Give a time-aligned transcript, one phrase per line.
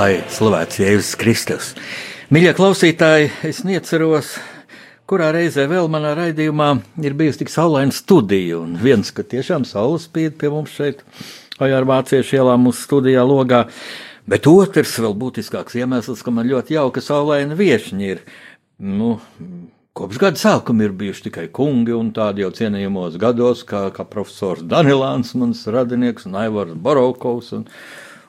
[0.00, 1.66] Lai slavēts Jēzus Kristus.
[2.32, 4.30] Mīļie klausītāji, es neceros,
[5.10, 6.68] kurā reizē vēl manā raidījumā
[7.04, 8.62] ir bijusi tik saulaina studija.
[8.62, 11.02] Un viens, ka tiešām saule spīd pie mums šeit,
[11.60, 13.66] vai ar vāciešu ielā mūsu studijā logā.
[14.30, 18.24] Bet otrs, vēl būtiskāks iemesls, ka man ļoti jauka saulaina viešņi ir.
[18.80, 19.18] Nu,
[20.00, 24.64] Kopš gada sākuma ir bijuši tikai kungi un tādi jau cienījamos gados, kā, kā profesors
[24.64, 27.52] Danilāns, mans radinieks, un Aivars Barokovs.
[27.58, 27.66] Un,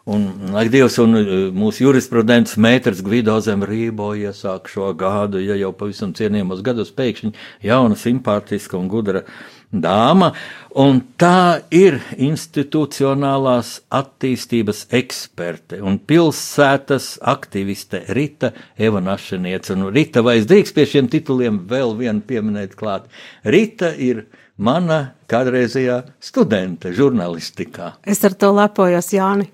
[0.09, 5.53] Un, lai Dievs un e, mūsu jurisprudents Mēters Gvido zem Rībo iesāk šo gadu, ja
[5.59, 7.29] jau pavisam cienījamos gados pēkšņi
[7.67, 9.21] jauna, simpātiska un gudra
[9.69, 10.31] dāma,
[10.73, 19.77] un tā ir institucionālās attīstības eksperte un pilsētas aktiviste Rita Evanašaniece.
[19.77, 23.05] Un Rita, vai es drīkst pie šiem tituliem vēl vienu pieminēt klāt?
[23.45, 24.25] Rita ir
[24.57, 27.99] mana kādreizējā studente žurnālistikā.
[28.01, 29.51] Es ar to lepojos, Jāni.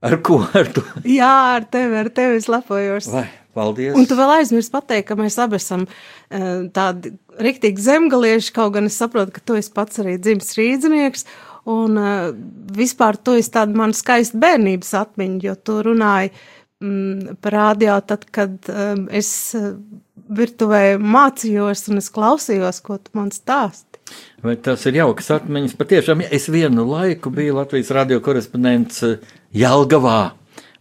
[0.00, 0.40] Ar ko?
[0.56, 0.82] Ar to?
[1.04, 3.10] Jā, ar tevi, ar tevi es lepojos.
[3.12, 3.92] Vai, paldies.
[3.98, 8.88] Un tu vēl aizmirsti pateikt, ka mēs abi esam uh, tādi riktīgi zemgalieši, kaut gan
[8.88, 11.26] es saprotu, ka tu esi pats arī dzimis rīdzinieks.
[11.70, 12.30] Un uh,
[12.76, 16.32] vispār tu esi tāda man skaista bērnības atmiņa, jo tu runāji
[16.80, 19.28] mm, par radio tad, kad um, es
[19.58, 19.74] uh,
[20.30, 24.00] virtuvē mācījos un es klausījos, ko tu man stāsti.
[24.42, 25.76] Vai tas ir jauks atmiņas?
[25.78, 29.04] Patiešām, es vienu laiku biju Latvijas radio korespondents
[29.56, 30.32] Jelgavā.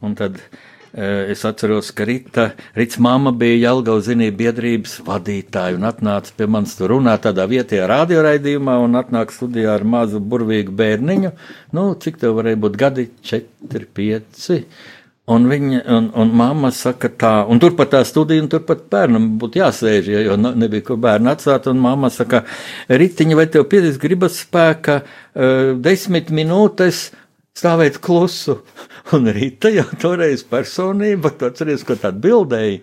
[0.06, 5.88] Un tad e, es atceros, ka Rita, Rits mamma bija Jelgavas zinību biedrības vadītāja un
[5.90, 11.34] atnāca pie manis tur runāt tādā vietējā radioraidījumā un atnāk studijā ar mazu burvīgu bērniņu.
[11.76, 13.10] Nu, cik tev varēja būt gadi?
[13.26, 14.64] Četri, pieci.
[15.30, 19.60] Un viņa, un, un mamma saka tā, un turpat tā studija, un turpat bērnam būtu
[19.62, 22.42] jāsēž, ja, jo nebija kur bērnu atstāt, un mamma saka,
[22.90, 27.10] Ritiņa, vai tev piedīs gribas spēka uh, desmit minūtes
[27.58, 28.60] stāvēt klusu.
[29.16, 32.82] Un Rīta jau toreiz personība, tu atceries, ko tā atbildēja.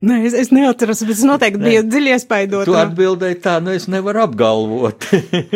[0.00, 2.64] Nē, es, es neatceros, bet es noteikti biju dziļi iespaidot.
[2.64, 5.04] Tu atbildēji tā, nu es nevaru apgalvot,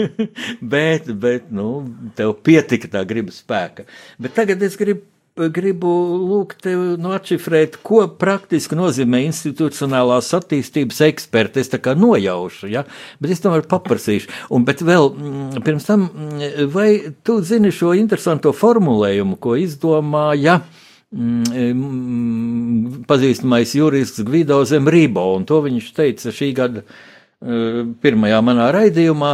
[0.75, 1.71] bet, bet, nu,
[2.19, 3.87] tev pietika tā griba spēka.
[4.21, 5.91] Bet tagad es gribu gribu
[6.29, 11.65] lūgt tev nu, atšifrēt, ko praktiski nozīmē institucionālās attīstības eksperti.
[11.65, 12.85] Es tā kā nojaušu, ja?
[13.19, 14.31] bet es tomēr paprasīšu.
[14.55, 16.89] Un, bet vēl mm, pirms tam, mm, vai
[17.27, 20.61] tu zini šo interesanto formulējumu, ko izdomāja?
[21.15, 26.87] Mm, pazīstamais jurists Gvido Zemrībo, un to viņš teica šī gada
[27.45, 29.31] pirmajā manā raidījumā,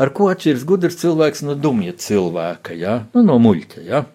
[0.00, 3.02] ar ko atšķiras gudrs cilvēks no dumja cilvēka, ja?
[3.12, 3.82] nu, no muļķa.
[3.90, 4.06] Ja?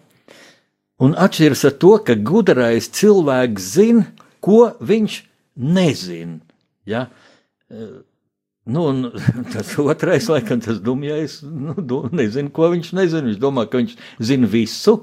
[1.03, 4.05] Un atšķiras ar to, ka gudrais cilvēks zina,
[4.41, 5.21] ko viņš
[5.77, 6.39] nezina.
[6.89, 7.05] Ja?
[8.67, 9.11] Nu, un
[9.53, 13.27] tas otrais, laikam, tas dumjais, nu, nezinu, ko viņš nezina.
[13.29, 13.97] Viņš domā, ka viņš
[14.29, 14.99] zina visu.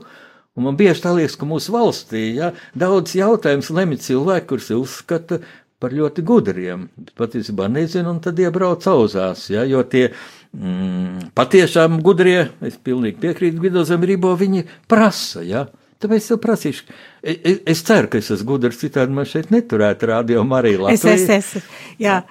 [0.55, 5.41] Un man bieži tā liekas, ka mūsu valstī ja, daudz jautājumus lemj cilvēki, kurus uzskata
[5.83, 6.89] par ļoti gudriem.
[7.19, 9.49] Patiesībā nezinu, un tad iebrauc auzās.
[9.51, 15.43] Ja, jo tie mm, patiešām gudrie, es pilnīgi piekrītu Vidozem Rībo, viņi prasa.
[15.47, 15.67] Ja,
[16.05, 16.87] Tāpēc es prasīšu,
[17.35, 21.05] es, es ceru, ka es esmu gudrs, citādi man šeit neturētu rādio arī Latvijas.
[21.05, 22.23] Es, es, es, jā.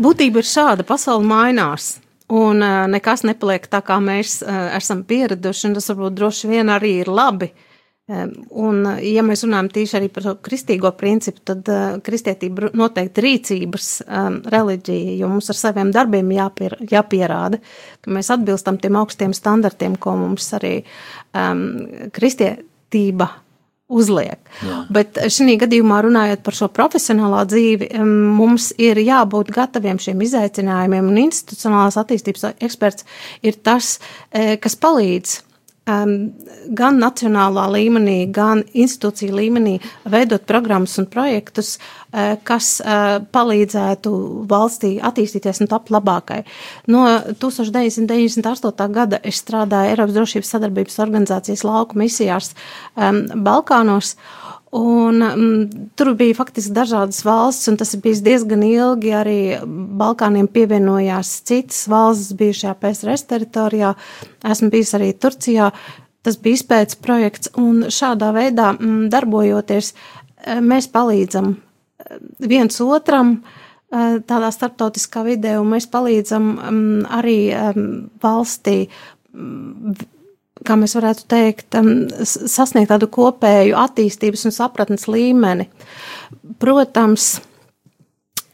[0.00, 1.98] Būtība ir šāda, pasaule mainās.
[2.30, 2.62] Un
[2.92, 4.38] nekas nepaliek tā, kā mēs
[4.76, 7.50] esam pieraduši, un tas varbūt droši vien arī ir labi.
[7.50, 7.69] Uh,
[8.10, 14.40] Un, ja mēs runājam tieši arī par kristīgo principu, tad uh, kristietība noteikti rīcības um,
[14.50, 17.60] reliģija, jo mums ar saviem darbiem jāpier, jāpierāda,
[18.02, 21.62] ka mēs atbilstam tiem augstiem standartiem, ko mums arī um,
[22.16, 23.28] kristietība
[23.90, 24.40] uzliek.
[24.64, 24.80] Jā.
[24.90, 31.22] Bet šī gadījumā, runājot par šo profesionālā dzīvi, mums ir jābūt gataviem šiem izaicinājumiem, un
[31.26, 33.06] institucionālās attīstības eksperts
[33.46, 33.96] ir tas,
[34.30, 35.49] kas palīdz um,
[36.80, 39.76] gan nacionālā līmenī, gan institūciju līmenī
[40.10, 44.12] veidot programmas un projektus, uh, kas uh, palīdzētu
[44.50, 46.42] valstī attīstīties un tapt labākai.
[46.90, 47.06] No
[47.42, 48.90] 1998.
[48.94, 52.54] gada es strādāju Eiropas drošības sadarbības organizācijas lauku misijās
[52.96, 54.16] Balkānos.
[54.70, 59.10] Un, um, tur bija faktiski dažādas valsts, un tas bijis diezgan ilgi.
[59.18, 59.38] Arī
[59.98, 63.96] Balkāniem pievienojās citas valstis bijušajā PSRS teritorijā.
[64.46, 65.72] Esmu bijis arī Turcijā.
[66.22, 69.94] Tas bija izpētes projekts, un šādā veidā um, darbojoties,
[70.62, 71.54] mēs palīdzam
[72.38, 73.40] viens otram
[73.90, 77.86] tādā starptautiskā vidē, un mēs palīdzam um, arī um,
[78.22, 78.84] valstī
[80.66, 85.66] kā mēs varētu teikt, um, sasniegt tādu kopēju attīstības un sapratnes līmeni.
[86.60, 87.30] Protams,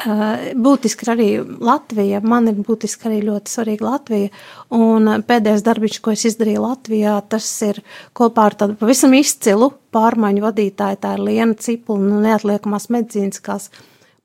[0.06, 1.29] uh, būtiski ir arī
[1.70, 2.23] Latvija.
[2.23, 4.31] Man ir būtiski arī ļoti svarīga Latvija.
[4.76, 7.82] Un pēdējais darbiņš, ko es izdarīju Latvijā, tas ir
[8.17, 11.03] kopā ar tādu pavisam izcilu pārmaiņu vadītāju.
[11.03, 13.70] Tā ir Liena Cipula no neatliekamās medicīniskās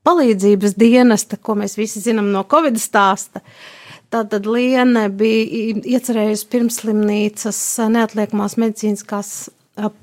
[0.06, 3.42] palīdzības dienesta, ko mēs visi zinām no Covid stāsta.
[3.42, 3.81] Uh,
[4.12, 7.62] Tātad Liene bija iecerējusi pirmslimnīcas
[7.94, 9.32] neatliekamās medicīniskās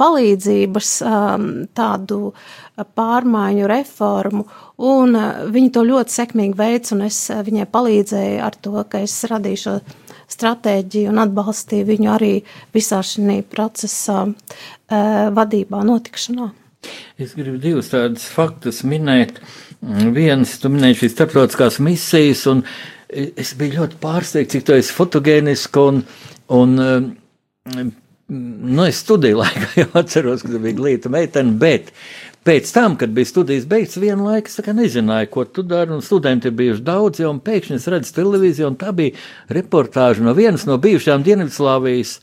[0.00, 0.92] palīdzības
[1.76, 2.20] tādu
[2.96, 4.46] pārmaiņu reformu,
[4.80, 5.20] un
[5.52, 9.76] viņi to ļoti sekmīgi veids, un es viņai palīdzēju ar to, ka es radīju šo
[10.28, 12.32] stratēģiju un atbalstīju viņu arī
[12.72, 14.24] visā šī procesa
[14.88, 16.52] vadībā, notikšanā.
[17.20, 19.42] Es gribu divus tādus faktus minēt.
[20.14, 24.94] Viens, tu minēji šīs starptautiskās misijas, un uh, es biju ļoti pārsteigts, cik tu esi
[24.94, 26.02] fotogēniska un,
[26.54, 26.74] un
[28.28, 31.92] nu, es studiju laikā jau atceros, ka tu biji glīta meitene, bet
[32.48, 36.56] pēc tam, kad bija studijas beigts, vienu laiku es nezināju, ko tu dari, studenti ir
[36.58, 39.16] bijuši daudz, jau, pēkšņi es redzu televīziju, un tā bija
[39.52, 42.18] reportāža no vienas no bijušajām Dienvidslāvijas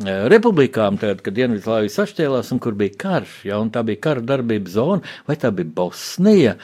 [0.00, 5.12] republikām, tad, kad Dienvidslāvija sašķēlās un kur bija karš, ja, tā bija kara darbības zona,
[5.28, 6.54] vai tā bija Bosnija,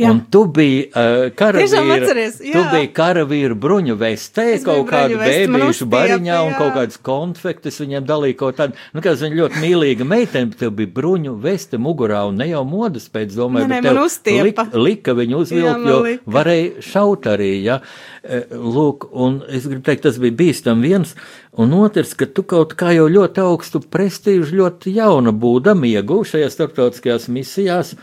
[0.00, 0.08] jā.
[0.10, 6.74] un tu biji uh, karavīra, karavīra bruņu vestē, es kaut kādu bēbīšu bariņā un kaut
[6.78, 10.92] kādas konfektes viņiem dalīja kaut tādu, nu, kā viņa ļoti mīlīga meitene, bet tev bija
[10.96, 15.16] bruņu veste mugurā un ne jau modas pēc, domāju, ne, ne, bet tev lika, lika
[15.18, 16.00] viņu uzvilkt, jo
[16.38, 17.82] varēja šaut arī, ja.
[17.82, 18.17] Eh,
[18.52, 21.14] lūk, un es gribu teikt, tas bija bīstam viens,
[21.58, 26.58] un otrs, ka tu kaut kā jau ļoti augstu prestīžu, ļoti jauna būdam ieguvu šajās
[26.58, 27.94] starptautiskajās misijās,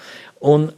[0.41, 0.71] un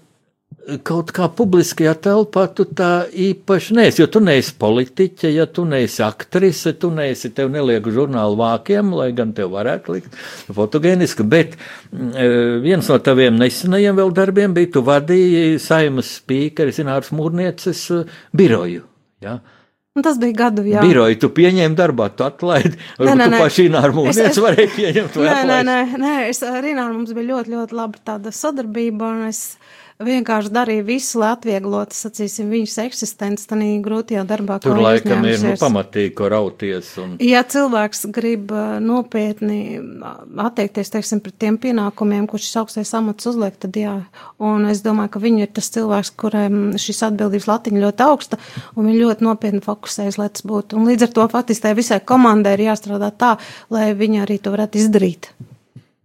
[0.83, 6.03] kaut kā publiskajā telpā tu tā īpaši neesi, jo tu neesi politiķe, ja tu neesi
[6.03, 10.19] aktrise, tu neesi, tev neliek žurnālu vākiem, lai gan tev varētu likt
[10.57, 12.11] fotogēniski, bet mm,
[12.65, 17.87] viens no taviem nesenajiem vēl darbiem bija, tu vadīji saimas spīkeri, zinārs mūrnieces
[18.35, 18.83] biroju.
[19.23, 19.39] Ja?
[19.97, 20.81] Un tas bija gadu jā.
[20.85, 22.75] Biroju tu pieņēmi darbā, tu atlaidi.
[23.01, 23.39] Nē, nē, nē.
[23.41, 25.17] paši ar mums es, varēja pieņemt.
[25.25, 29.31] Nē, nē, nē, nē, es ar Rināru mums bija ļoti, ļoti laba tāda sadarbība, un
[29.31, 29.41] es
[30.03, 34.59] vienkārši darīja visu, lai atvieglotu, sacīsim, viņas eksistenci tādā grūtajā darbā.
[34.61, 36.91] Tur laikam ir nu, pamatīgi, ko rauties.
[37.01, 37.15] Un...
[37.23, 38.53] Ja cilvēks grib
[38.83, 39.79] nopietni
[40.45, 43.97] attiekties, teiksim, pret tiem pienākumiem, ko šis augstais amats uzliek, tad jā.
[44.37, 48.41] Un es domāju, ka viņi ir tas cilvēks, kuriem šis atbildības latiņa ļoti augsta,
[48.75, 50.77] un viņi ļoti nopietni fokusējas, lai tas būtu.
[50.77, 53.35] Un līdz ar to faktiski tai visai komandai ir jāstrādā tā,
[53.73, 55.33] lai viņi arī to varētu izdarīt.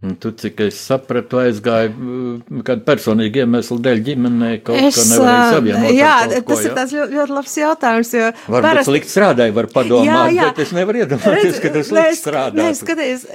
[0.03, 5.05] Un tu, cik es sapratu, aizgāja mm, kādu personīgu iemeslu dēļ ģimenē, kaut es, kā
[5.13, 5.87] nevarēja savienot.
[5.95, 8.33] Jā, tas ko, ir tāds ļoti, ļoti labs jautājums, jo.
[8.49, 8.89] Varbūt parasti...
[8.91, 10.49] slikt strādāja, var padomāt, jā, jā.
[10.51, 12.59] bet es nevaru iedomāties, ka tas slikt strādā.
[12.59, 13.29] Nē, skaties,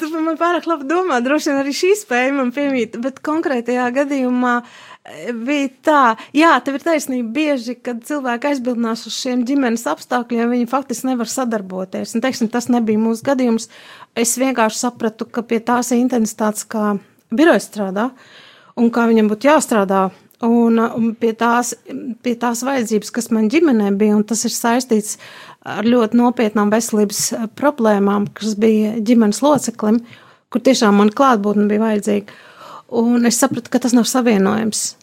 [0.00, 4.56] tu man pārāk labi domā, droši vien arī šī spēja man piemīt, bet konkrētajā gadījumā
[5.46, 6.00] bija tā,
[6.36, 11.30] jā, tev ir taisnība bieži, kad cilvēki aizbildinās uz šiem ģimenes apstākļiem, viņi faktiski nevar
[11.30, 12.16] sadarboties.
[12.16, 13.68] Un, teiksim, tas nebija mūsu gadījums.
[14.18, 16.96] Es vienkārši sapratu, ka pie tās intensitātes, kā
[17.34, 18.10] birojas strādā,
[18.76, 20.06] un kā viņam būtu jāstrādā,
[20.46, 21.74] un, un pie, tās,
[22.24, 25.16] pie tās vajadzības, kas man ģimenē bija, un tas ir saistīts
[25.66, 27.22] ar ļoti nopietnām veselības
[27.58, 30.02] problēmām, kas bija ģimenes loceklim,
[30.52, 32.42] kur tiešām man klātbūtne bija vajadzīga.
[32.88, 34.94] Un es sapratu, ka tas nav savienojams.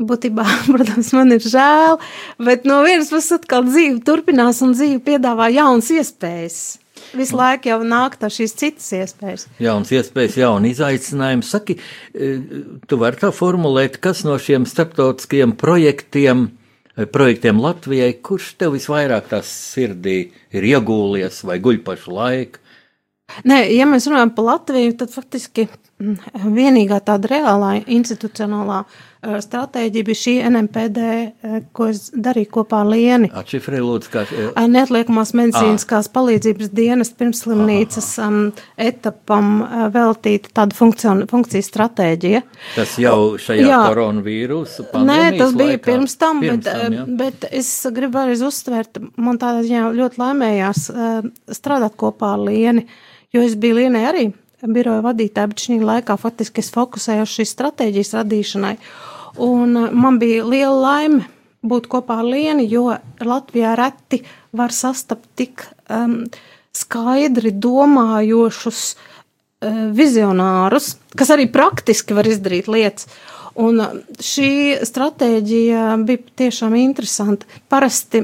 [0.00, 1.98] Būtībā, protams, man ir žēl,
[2.40, 6.60] bet no vienas puses atkal dzīve turpinās un dzīve piedāvā jaunas iespējas.
[7.16, 9.46] Visu laiku jau nāk tā šīs citas iespējas.
[9.62, 11.46] Jauns iespējas, jauni izaicinājumi.
[11.46, 11.76] Saki,
[12.14, 12.30] e,
[12.86, 16.46] tu vari tā formulēt, kas no šiem starptautiskajiem projektiem,
[16.94, 20.18] e, projektiem Latvijai, kurš tev visvairāk tās sirdī
[20.54, 22.62] ir iegūlies vai guļ pašu laiku?
[23.46, 25.66] Nē, ja mēs runājam par Latviju, tad faktiski
[26.00, 32.90] vienīgā tāda reālā institucionālā uh, stratēģija bija šī NMPD, uh, ko es darīju kopā ar
[32.90, 33.28] Lieni.
[33.36, 34.24] Atšifrē lūdzu, kā.
[34.32, 36.14] Uh, Neatliekamās medicīniskās à.
[36.16, 38.40] palīdzības dienas pirmslimnīcas um,
[38.80, 39.52] etapam
[39.94, 42.42] veltīta tāda funkciju stratēģija.
[42.78, 45.86] Tas jau šajā jā, koronavīrusu pandēmijas Nē, tas bija laikā.
[45.90, 47.08] pirms tam, pirms bet, tam jā.
[47.20, 50.86] bet es gribu arī uzsvērt, man tādā ziņā ļoti laimējās
[51.60, 52.88] strādāt kopā ar Lieni.
[53.30, 54.30] Jo es biju Lienai arī
[54.66, 58.74] biroja vadītāja, bet šī laikā faktiski es fokusējos šīs stratēģijas radīšanai.
[59.46, 61.26] Un uh, man bija liela laime
[61.66, 62.86] būt kopā ar Lienu, jo
[63.20, 64.22] Latvijā reti
[64.56, 66.24] var sastapt tik um,
[66.76, 73.10] skaidri domājošus uh, vizionārus, kas arī praktiski var izdarīt lietas.
[73.60, 73.82] Un
[74.22, 77.48] šī stratēģija bija tiešām interesanta.
[77.68, 78.22] Parasti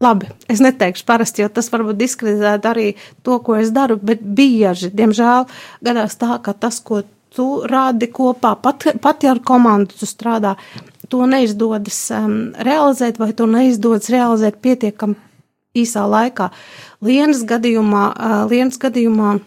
[0.00, 2.90] Labi, es neteikšu parasti, jo tas varbūt diskreditē arī
[3.24, 5.46] to, ko es daru, bet bieži, diemžēl,
[5.88, 7.00] gadās tā, ka tas, ko
[7.32, 10.54] tu rādi kopā, pat, pat ja ar komandu tu strādā,
[11.08, 15.16] to neizdodas um, realizēt vai to neizdodas realizēt pietiekam
[15.76, 16.50] īsā laikā.
[17.04, 19.38] Lienas gadījumā, uh, Lienas gadījumā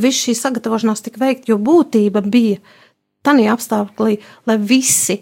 [0.00, 2.60] viss šī sagatavošanās tika veikt, jo būtība bija
[3.26, 5.20] tanī apstākļī, lai visi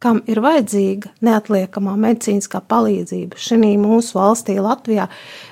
[0.00, 5.06] kam ir vajadzīga neatliekamā medicīniskā palīdzība šī mūsu valstī, Latvijā,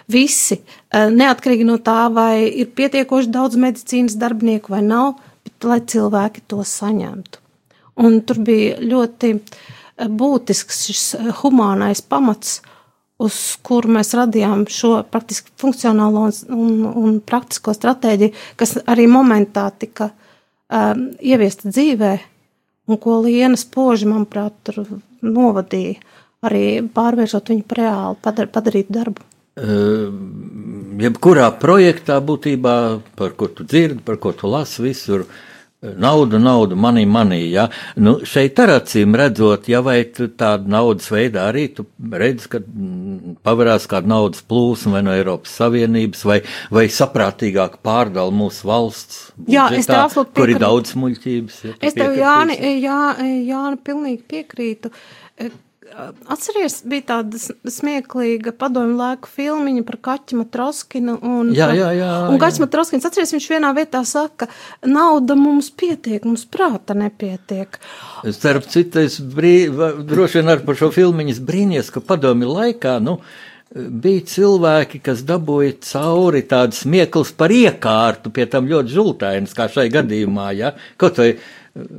[0.08, 5.80] visi, eh, neatkarīgi no tā, vai ir pietiekoši daudz medicīnas darbinieku vai nav, bet lai
[5.80, 7.44] cilvēki to saņemtu.
[7.98, 12.62] Un tur bija ļoti eh, būtisks šis eh, humānais pamats,
[13.18, 19.64] uz kuru mēs radījām šo praktiski funkcionālo un, un, un praktisko stratēģiju, kas arī momentā
[19.74, 20.12] tika
[20.70, 22.37] um, ieviesta dzīvēm
[22.88, 24.82] un ko Liena spoži, manuprāt, tur
[25.22, 25.98] novadīja,
[26.48, 26.64] arī
[26.94, 29.26] pārvēršot viņu par reāli padar, padarītu darbu.
[29.58, 30.12] Uh,
[31.02, 32.74] jebkurā projektā būtībā,
[33.18, 37.52] par ko tu dzirdi, par ko tu lasi visur, uh, Nauda, nauda, manī, manī.
[37.52, 37.68] Ja?
[38.02, 41.84] Nu, šeit ar acīm redzot, ja vai tāda naudas veidā arī tu
[42.18, 46.40] redz, ka mm, pavarās kāda naudas plūsma vai no Eiropas Savienības, vai,
[46.74, 49.22] vai saprātīgāk pārdala mūsu valsts.
[49.36, 50.42] Budžetā, jā, es tev absolūti piekrītu.
[50.42, 51.62] Kur ir daudz muļķības.
[51.68, 53.00] Ja, es tev, Jāni, jā,
[53.46, 54.94] Jāni, pilnīgi piekrītu.
[56.30, 57.40] Atceries, bija tāda
[57.72, 61.16] smieklīga padomju laiku filmiņa par Kaķu Matroskinu.
[61.24, 62.12] Un, jā, jā, jā.
[62.30, 64.50] Un Kaķis Matroskins, atceries, viņš vienā vietā saka,
[64.86, 67.80] nauda mums pietiek, mums prāta nepietiek.
[68.36, 73.18] Starp citu, es brī, droši vien ar par šo filmiņu brīnies, ka padomju laikā, nu,
[73.74, 79.88] bija cilvēki, kas dabūja cauri tādu smieklus par iekārtu, pie tam ļoti žultainas, kā šai
[79.92, 81.34] gadījumā, ja, kaut vai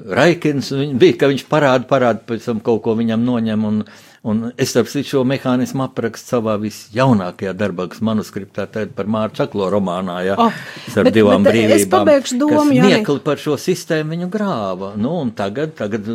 [0.09, 3.65] Raikins bija, ka viņš parāda, parāda, pēc tam kaut ko viņam noņem.
[3.69, 3.81] Un,
[4.27, 9.69] un es ap šo mehānismu aprakstu savā visjaunākajā darbā, kas manuskriptā ir par Māru Čaklo
[9.71, 10.61] romānā, ja, oh,
[10.99, 11.77] ar divām bet brīvībām.
[11.77, 12.89] Es pabeigšu domu, jā.
[12.89, 14.93] Miekli par šo sistēmu viņu grāva.
[14.99, 16.09] Nu, un tagad, tagad,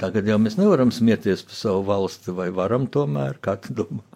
[0.00, 4.07] tagad jau mēs nevaram smieties par savu valsti, vai varam tomēr, kā tu domā?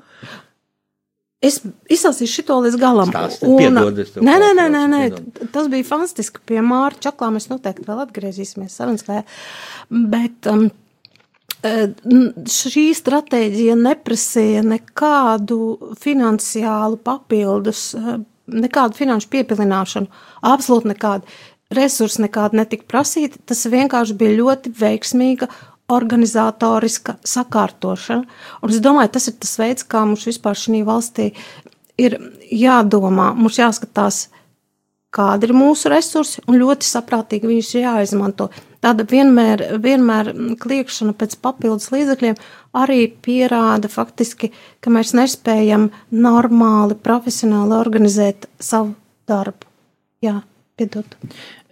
[1.42, 1.58] Es
[1.90, 3.10] izlasīju šo līdz galam.
[3.10, 5.00] Stāsti, un, piedod, nē, nē, nē, nē, nē,
[5.54, 6.42] tas bija fantastiski.
[6.46, 9.24] Pie Māra Čaklā mēs noteikti vēl atgriezīsimies sarunas gājā.
[9.90, 10.68] Bet um,
[11.66, 11.88] eh,
[12.46, 15.58] šī stratēģija neprasīja nekādu
[16.02, 18.22] finansiālu papildus, eh,
[18.62, 21.40] nekādu finanšu piepilināšanu, absolūti nekādu.
[21.72, 25.48] Resursi nekādi netika prasīti, tas vienkārši bija ļoti veiksmīga
[25.92, 28.26] organizatoriska sakārtošana.
[28.62, 31.32] Un es domāju, tas ir tas veids, kā mums vispār šī valstī
[32.00, 32.18] ir
[32.50, 33.32] jādomā.
[33.36, 34.26] Mums jāskatās,
[35.12, 38.48] kādi ir mūsu resursi, un ļoti saprātīgi viņus jāizmanto.
[38.82, 40.32] Tāda vienmēr, vienmēr
[40.62, 42.38] kliekšana pēc papildus līdzekļiem
[42.74, 44.50] arī pierāda faktiski,
[44.82, 48.96] ka mēs nespējam normāli, profesionāli organizēt savu
[49.30, 49.68] darbu.
[50.22, 50.40] Jā,
[50.82, 51.18] piedod.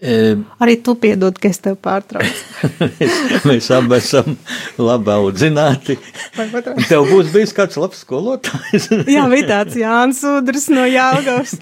[0.01, 0.17] E,
[0.65, 2.71] Arī tu piedod, ka es tev pārtraucu.
[3.51, 4.37] Mēs abi esam
[4.81, 5.99] labi audzināti.
[6.89, 8.89] Tev būs bijis kāds labs skolotājs.
[9.11, 11.59] Jā, bija tāds Jānis Udrs no Jāgaunas.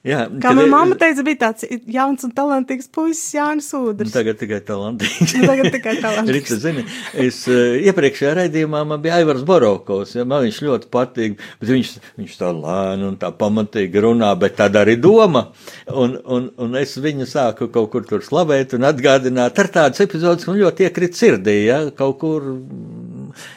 [0.00, 4.14] Jā, Kā manā mamma teica, bija tāds jauns un talantīgs puisis, Jānis Udrs.
[4.14, 5.34] Tagad tikai talantīgs.
[5.34, 6.36] Tagad tikai talantīgs.
[6.38, 6.84] Rita, zini,
[7.20, 11.90] es uh, iepriekšējā raidījumā man bija Aivars Borokovs, ja, man viņš ļoti patīk, bet viņš,
[12.16, 15.50] viņš tā lēni un tā pamatīgi runā, bet tad arī doma.
[15.92, 20.48] Un, un, un es viņu sāku kaut kur tur slavēt un atgādināt ar tādas epizodes,
[20.48, 22.48] man ļoti iekrit sirdī, ja, kaut kur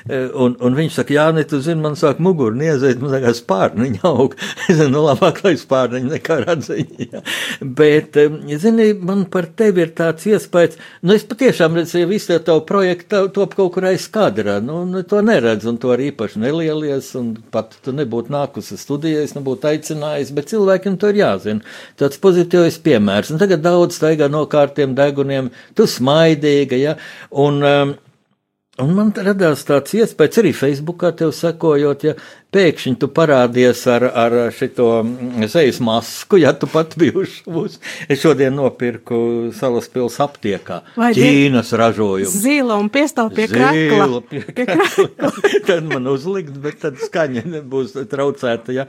[0.09, 4.03] un, un viņš saka, Jā, ne, tu zini, man sāk muguru niezēt, man saka, spārniņa
[4.09, 4.37] aug.
[4.69, 6.81] Es zinu, nu labāk, lai spārniņa nekā radziņa.
[7.13, 7.19] Ja.
[7.61, 8.15] Bet,
[8.61, 13.25] zini, man par tevi ir tāds iespējas, nu es patiešām redzu, ja visi tavu projektu
[13.35, 17.33] top kaut kur aiz kadra, nu, nu to neredz, un to arī īpaši nelielies, un
[17.53, 21.75] pat tu nebūtu nākusi studijās, nebūtu aicinājis, bet cilvēkiem to ir jāzina.
[21.99, 23.33] Tāds pozitīvs piemērs.
[23.33, 26.97] Un tagad daudz staigā no kārtiem deguniem, tu smaidīga, ja,
[27.43, 27.95] un um,
[28.81, 32.13] Un man radās tāds iespējas arī Facebookā sekojot, ja,
[32.53, 34.89] pēkšņi tu parādies ar, ar šito
[35.51, 37.79] sejas masku, ja tu pat bijuši būs.
[38.11, 40.81] Es šodien nopirku salas pils aptiekā.
[40.99, 42.31] Vai Ķīnas ražojumu.
[42.43, 44.07] Zila un piestāv pie krakla.
[44.07, 45.31] Zila pie krakla.
[45.67, 48.87] tad man uzlikt, bet tad skaņa nebūs traucēta, ja.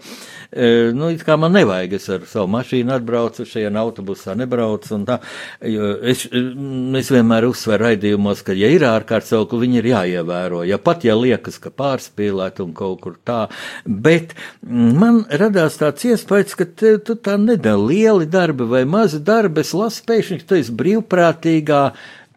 [0.50, 5.06] E, nu, it kā man nevajag, es ar savu mašīnu atbraucu, šajā autobusā nebraucu un
[5.08, 5.18] tā.
[5.60, 10.62] Es, es vienmēr uzsveru raidījumos, ka, ja ir ārkārtas saukli, viņi ir jāievēro.
[10.68, 13.40] Ja pat, ja liekas, ka pārspīlēt un kaut kur tā,
[13.84, 14.34] bet
[14.64, 19.72] man radās tāds iespējas, ka te, tu tā nedara lieli darbi vai mazi darbi, es
[19.76, 21.80] lasu pēkšņi, ka tu esi brīvprātīgā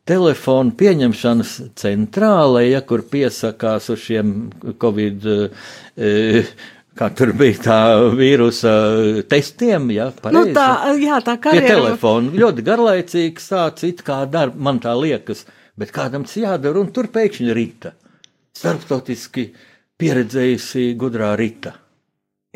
[0.08, 4.34] telefonu pieņemšanas centrālē, ja kur piesakās uz šiem
[4.82, 5.30] Covid.
[5.98, 6.42] E,
[6.98, 7.80] Kā tur bija tā
[8.18, 8.72] vīrusa
[9.30, 10.50] testiem, ja pareizi.
[10.50, 11.68] Nu tā, jā, tā Pie karjera.
[11.76, 15.44] telefona ļoti garlaicīgs tāds, it kā darba, man tā liekas,
[15.78, 17.92] bet kādam tas jādara, un tur pēkšņi rita.
[18.58, 19.52] Starptautiski
[20.02, 21.76] pieredzējusi gudrā rita.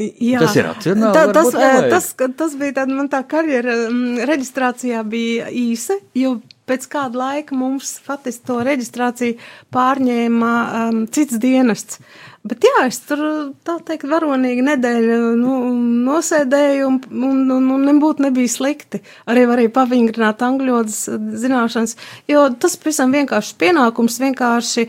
[0.02, 1.52] Jā, Tas ir racionāli, Tā, tas,
[1.92, 3.76] tas, tas bija tāda, man tā karjera
[4.30, 9.38] reģistrācijā bija īsa, jo pēc kāda laika mums faktiski to reģistrāciju
[9.76, 12.00] pārņēma um, cits dienests.
[12.48, 13.20] Bet jā, es tur,
[13.68, 15.58] tā teikt, varonīgi nedēļu nu,
[16.08, 19.04] nosēdēju un, un, un, un nebūtu nebija slikti.
[19.30, 21.04] Arī varēja pavingrināt angļodas
[21.44, 22.00] zināšanas,
[22.32, 24.88] jo tas pavisam vienkārši pienākums, vienkārši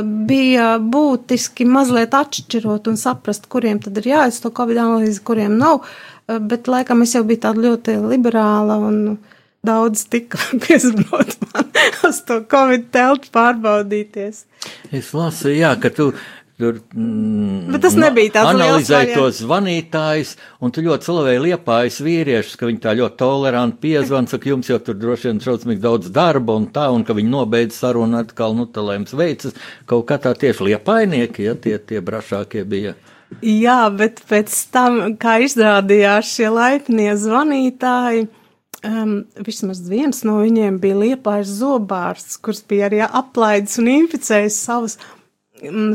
[0.00, 5.82] bija būtiski mazliet atšķirot un saprast, kuriem tad ir jāiz to Covid analīzi, kuriem nav.
[6.28, 9.18] Eh, Bet laikam es jau biju tāda ļoti liberāla un
[9.66, 11.68] daudz tika piezvanot man
[12.08, 14.44] uz to Covid telpu pārbaudīties.
[14.94, 16.12] Es lasu, jā, ka tu
[16.60, 16.80] tur.
[16.94, 19.14] Mm, Bet tas nebija tāds variants.
[19.14, 24.50] tos zvanītājus, un tu ļoti slavēji liepājas vīriešus, ka viņi tā ļoti toleranti piezvan, saka,
[24.52, 28.20] jums jau tur droši vien šausmīgi daudz darba un tā, un ka viņi nobeidz sarunu
[28.20, 29.56] atkal, nu, tā lai jums veicas.
[29.90, 32.94] Kaut kā tā tieši liepainieki, ja tie, tie brašākie bija.
[33.40, 38.26] Jā, bet pēc tam, kā izrādījās šie laipnie zvanītāji,
[38.84, 39.14] um,
[39.46, 44.98] vismaz viens no viņiem bija liepājis zobārsts, kurš bija arī aplaidis un inficējis savus,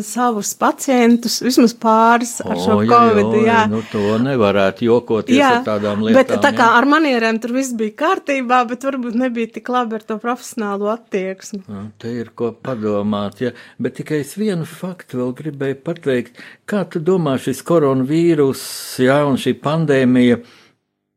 [0.08, 3.26] savus pacientus, vismaz pāris ar šo Oj, covid.
[3.26, 3.62] oj, jā.
[3.72, 6.42] Nu, to nevarētu jokoties Jā, ar tādām bet lietām.
[6.46, 6.78] tā kā jā.
[6.80, 11.64] ar manierēm tur viss bija kārtībā, bet varbūt nebija tik labi ar to profesionālo attieksmi.
[11.68, 16.40] Nu, Te ir ko padomāt, ja, bet tikai es vienu faktu vēl gribēju pateikt.
[16.70, 18.64] Kā tu domā šis koronavīrus,
[19.04, 20.40] jā, un šī pandēmija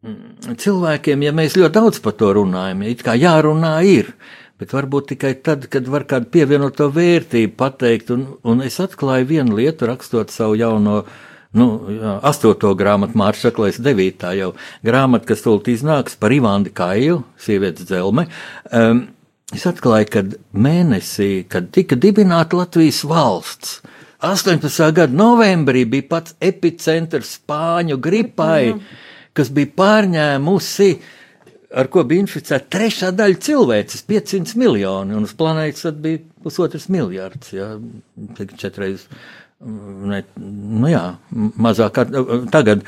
[0.03, 4.11] mm, cilvēkiem, ja mēs ļoti daudz par to runājam, ja it kā jārunā ir,
[4.61, 9.57] bet varbūt tikai tad, kad var kādu pievienoto vērtību pateikt, un, un es atklāju vienu
[9.59, 11.03] lietu, rakstot savu jauno
[11.57, 11.67] nu,
[12.27, 14.53] astoto grāmatu, Mārcis Šaklais, devītā jau
[14.87, 18.29] grāmata, kas tūlīt iznāks par Ivānu Kaju, sievietes dzelme.
[18.71, 19.09] Um,
[19.57, 23.81] es atklāju, ka mēnesī, kad tika dibināta Latvijas valsts,
[24.21, 24.69] 18.
[24.93, 28.75] gada novembrī bija pats epicentrs spāņu gripai,
[29.33, 30.91] kas bija pārņēmusi
[31.71, 37.53] ar ko bija inficēta trešā daļa cilvēces, 500 miljoni, un uz planētas bija pusotrs miljards,
[38.39, 39.07] tik četreiz,
[39.61, 42.07] ne, nu jā, mazāk kā
[42.53, 42.85] tagad.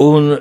[0.00, 0.38] Un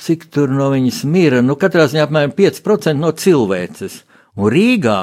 [0.00, 4.00] cik tur no viņas mira, nu katrā ziņā apmēram 5% no cilvēces.
[4.40, 4.98] Un Rīgā,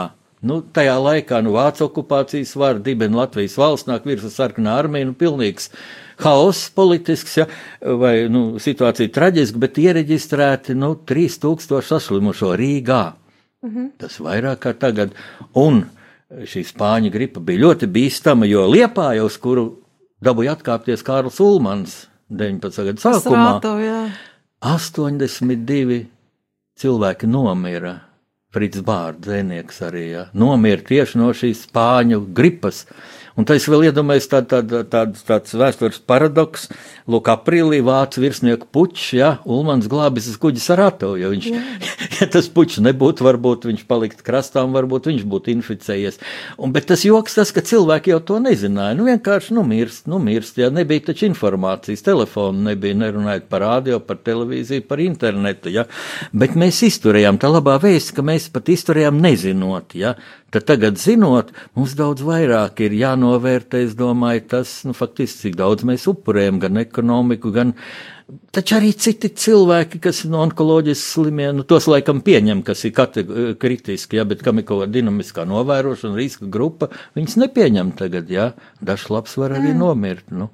[0.48, 5.16] nu tajā laikā, nu Vācu okupācijas vara dibina Latvijas valsts, nāk virsū sarkanā armija, nu
[5.18, 5.70] pilnīgs
[6.24, 7.46] haoss politisks, ja,
[8.02, 13.04] vai nu, situācija traģiska, bet iereģistrēti nu, 3000 saslimušo Rīgā.
[13.66, 13.92] Mhm.
[14.02, 15.16] Tas vairāk kā tagad.
[15.58, 15.86] Un
[16.28, 19.68] šī spāņu gripa bija ļoti bīstama, jo Liepā jau uz kuru
[20.24, 22.84] dabūja atkāpties Kārls Ulmans 19.
[22.90, 23.46] gada sākumā.
[23.60, 24.02] Strāto, jā.
[24.66, 26.06] 82
[26.82, 28.02] cilvēki nomira.
[28.56, 32.86] Frits Bārds, dzēnieks arī ja, nomira tieši no šīs spāņu gripas.
[33.38, 36.72] Un tas vēl iedomājas tād, tād, tād, tāds vēstures paradoks.
[37.08, 40.32] Lūk, aprīlī vācu virsnieku puķis, ja, Ulmans glābis
[40.74, 41.50] ar atomu, jo viņš,
[42.18, 46.18] ja tas puķis nebūtu, varbūt viņš palikt krastā un varbūt viņš būtu inficējies.
[46.58, 48.98] Un, bet tas joks tas, ka cilvēki jau to nezināja.
[48.98, 54.02] Nu, vienkārši, nu, mirst, nu, mirst, ja nebija taču informācijas, telefonu nebija, nerunājot par radio,
[54.02, 55.86] par televīziju, par internetu, ja.
[56.34, 60.18] Bet mēs izturējām, tā labā vēsts, ka mēs pat izturējām nezinot, ja.
[60.48, 65.84] Tad tagad, zinot, mums daudz vairāk ir jānovērtē, es domāju, tas, nu, faktiski, cik daudz
[65.88, 67.74] mēs upurējam, gan ekonomiku, gan.
[68.56, 72.96] Taču arī citi cilvēki, kas ir no onkoloģiskas slimiem, nu, tos laikam pieņem, kas ir
[73.60, 78.54] kritiski, ja, bet kam ir kaut kāda dinamiskā novērošana, riska grupa, viņas nepieņem tagad, ja.
[78.80, 79.84] Dažs labs var arī mm.
[79.84, 80.48] nomirt, nu.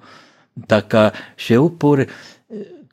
[0.69, 2.09] Tā kā šie upuri,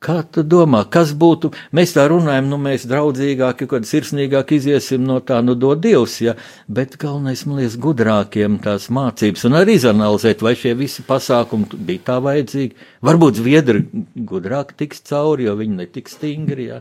[0.01, 1.51] Kā tu domā, kas būtu?
[1.77, 6.31] Mēs tā runājam, nu, mēs draudzīgāk, kad sirsnīgāk iziesim no tā, nu, dod Dievs, ja,
[6.65, 12.01] bet galvenais, man liekas, gudrākiem tās mācības un arī izanalizēt, vai šie visi pasākumi bija
[12.07, 12.87] tā vajadzīgi.
[13.05, 13.83] Varbūt zviedri
[14.31, 16.79] gudrāk tiks cauri, jo viņi netik stingri, ja.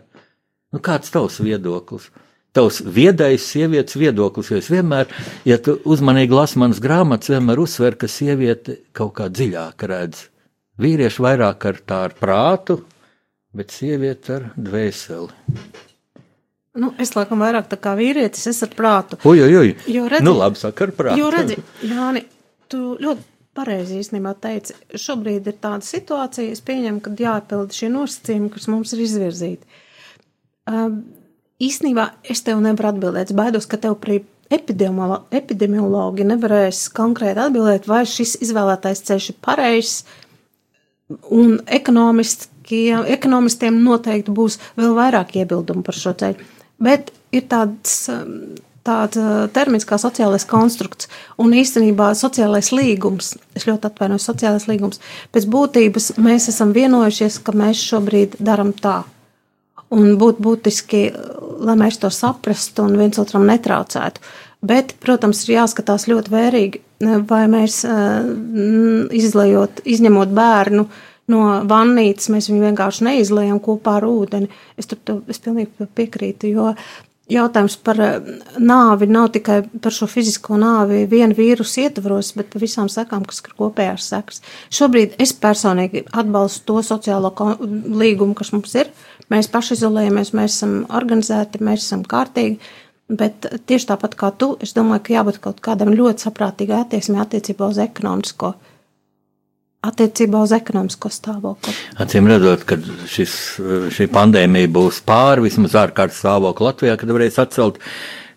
[0.73, 2.07] Nu, kāds tavs viedoklis?
[2.57, 5.13] Tavs viedais sievietes viedoklis, es vienmēr,
[5.45, 10.25] ja tu uzmanīgi lasi manas grāmatas, vienmēr uzsver, ka sieviete kaut kā dziļāk redz.
[10.81, 12.79] Vīrieši vairāk ar tā ar prātu,
[13.57, 15.31] bet sieviete ar dvēseli.
[16.81, 19.19] Nu, es laikam vairāk tā kā vīrietis, es ar prātu.
[19.27, 19.73] Ui, ui, ui.
[19.91, 21.19] Jo redzi, Nu, labi, saka ar prātu.
[21.19, 22.23] Jo redzi, Jāni,
[22.71, 23.27] tu ļoti
[23.59, 28.95] pareizi īstenībā teici, šobrīd ir tāda situācija, es pieņemu, ka jāpilda šie nosacījumi, kas mums
[28.95, 29.81] ir izvirzīti.
[30.71, 31.01] Um,
[31.59, 34.23] īstenībā es tev nevaru atbildēt, es baidos, ka tev pri
[34.55, 40.05] epidemiolo- epidemiologi nevarēs konkrēti atbildēt, vai šis izvēlētais ceļš ir pareizs,
[41.35, 41.59] un
[42.71, 46.45] ekonomistiskiem- ekonomistiem noteikti būs vēl vairāk iebildumu par šo ceļu.
[46.81, 53.37] Bet ir tāds, um, tāds uh, termins kā sociālais konstrukts un īstenībā sociālais līgums.
[53.55, 55.01] Es ļoti atvainojos, sociālais līgums.
[55.33, 59.03] Pēc būtības mēs esam vienojušies, ka mēs šobrīd darām tā.
[59.91, 61.03] Un būtu būtiski,
[61.61, 64.23] lai mēs to saprastu un viens otram netraucētu.
[64.61, 66.81] Bet, protams, ir jāskatās ļoti vērīgi,
[67.29, 68.27] vai mēs uh,
[69.17, 70.85] izlējot, izņemot bērnu
[71.31, 74.51] no vannītes, mēs viņu vienkārši neizlējam kopā ar ūdeni.
[74.81, 76.73] Es tur to, es pilnīgi piekrītu, jo
[77.31, 78.19] jautājums par eh,
[78.59, 83.43] nāvi nav tikai par šo fizisko nāvi vienu vīrusu ietvaros, bet par visām sekām, kas
[83.45, 84.43] ir kopējās sekas.
[84.75, 88.93] Šobrīd es personīgi atbalstu to sociālo līgumu, kas mums ir.
[89.31, 92.59] Mēs paši izolējamies, mēs esam organizēti, mēs esam kārtīgi.
[93.11, 97.67] Bet tieši tāpat kā tu, es domāju, ka jābūt kaut kādam ļoti saprātīgai attieksmei attiecībā
[97.73, 98.53] uz ekonomisko,
[99.87, 101.75] attiecībā uz ekonomisko stāvokli.
[102.03, 103.35] Acīm redzot, ka šis,
[103.97, 107.81] šī pandēmija būs pāri, vismaz ārkārtas stāvokli Latvijā, kad varēs atcelt,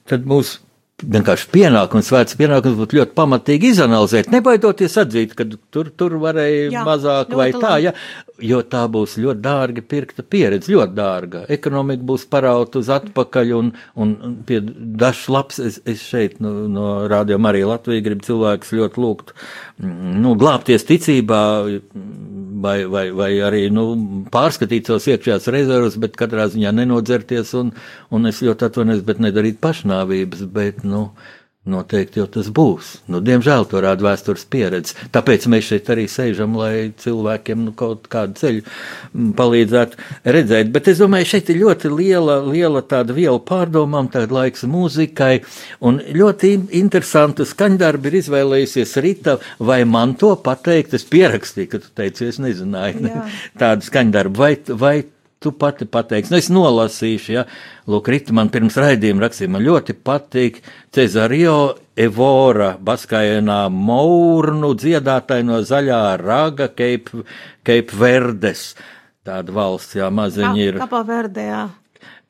[0.10, 0.58] tad mūs
[1.04, 6.84] vienkārši pienākums, svēts pienākums būtu ļoti pamatīgi izanalizēt, nebaidoties atzīt, ka tur, tur varēja Jā,
[6.88, 7.88] mazāk vai tā, labi.
[7.88, 7.94] ja,
[8.52, 11.44] jo tā būs ļoti dārga pirkta pieredze, ļoti dārga.
[11.54, 14.16] Ekonomika būs parauta uz atpakaļ un, un
[14.48, 19.36] pie dažs labs, es, es šeit no, no Radio Marija Latvija gribu cilvēkus ļoti lūgt,
[19.84, 21.44] mm, nu, glābties ticībā,
[22.64, 23.86] vai, vai, vai arī nu,
[24.34, 27.72] pārskatīt savus iekšējās rezervus, bet katrā ziņā nenodzerties, un,
[28.14, 31.10] un es ļoti atvainojos, bet nedarīt pašnāvības, bet, nu,
[31.70, 32.90] noteikti jau tas būs.
[33.08, 34.98] Nu, diemžēl to rāda vēstures pieredze.
[35.16, 40.74] Tāpēc mēs šeit arī sēžam, lai cilvēkiem nu, kaut kādu ceļu mm, palīdzētu redzēt.
[40.76, 45.38] Bet es domāju, šeit ir ļoti liela, liela tāda viela pārdomām, tāda laiks mūzikai,
[45.88, 51.84] un ļoti in- interesantu skaņdarbu ir izvēlējusies Rita, vai man to pateikt, es pierakstīju, ka
[51.86, 53.26] tu teici, es nezināju Jā.
[53.64, 54.96] tādu skaņdarbu, vai, vai
[55.44, 56.32] tu pati pateiksi.
[56.34, 57.46] Nu, es nolasīšu, ja,
[57.92, 60.62] lūk, Rita man pirms raidījuma rakstīja, man ļoti patīk
[60.94, 61.58] Cezario
[62.00, 67.24] Evora, baskaienā Mournu dziedātāji no zaļā raga Cape,
[67.68, 68.74] Cape Verdes.
[69.24, 70.84] Tāda valsts, jā, maziņi ir.
[70.84, 71.64] Kapā verdē, jā.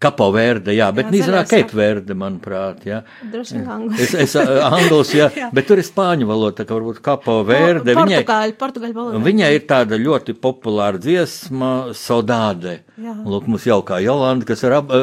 [0.04, 3.00] Kapo verde, jā, bet Jā, nīzrā zaļais, Cape verde, manuprāt, jā.
[3.32, 4.00] Droši vien angļu.
[4.04, 5.48] Es, es anglis, jā, Jā.
[5.56, 7.96] bet tur ir spāņu valoda, tā kā varbūt Kapo verde.
[7.96, 9.24] Viņai, Portugāļu, portugāļu valodā.
[9.30, 12.82] Viņai ir tāda ļoti populāra dziesma, Sodāde.
[13.00, 13.16] Jā.
[13.24, 14.94] Lūk, mums jau kā Jolanta, kas ir, ap,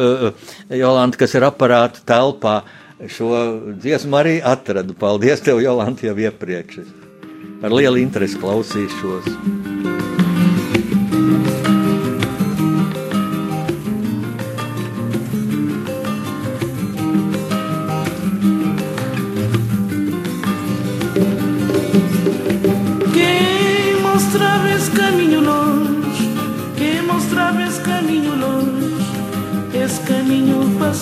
[0.82, 2.60] Jolanta, kas ir aparāta telpā,
[3.08, 3.32] šo
[3.80, 4.94] dziesmu arī atradu.
[5.00, 6.84] Paldies tev, Jolanta, jau iepriekš.
[7.64, 9.28] Ar lielu interesi klausīšos.
[9.28, 9.79] Quem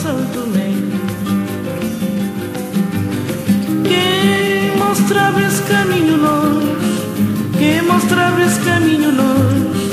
[0.09, 0.75] santo nem.
[3.85, 6.69] Quem mostrava esse caminho longe
[7.59, 9.91] Quem mostrava esse caminho longe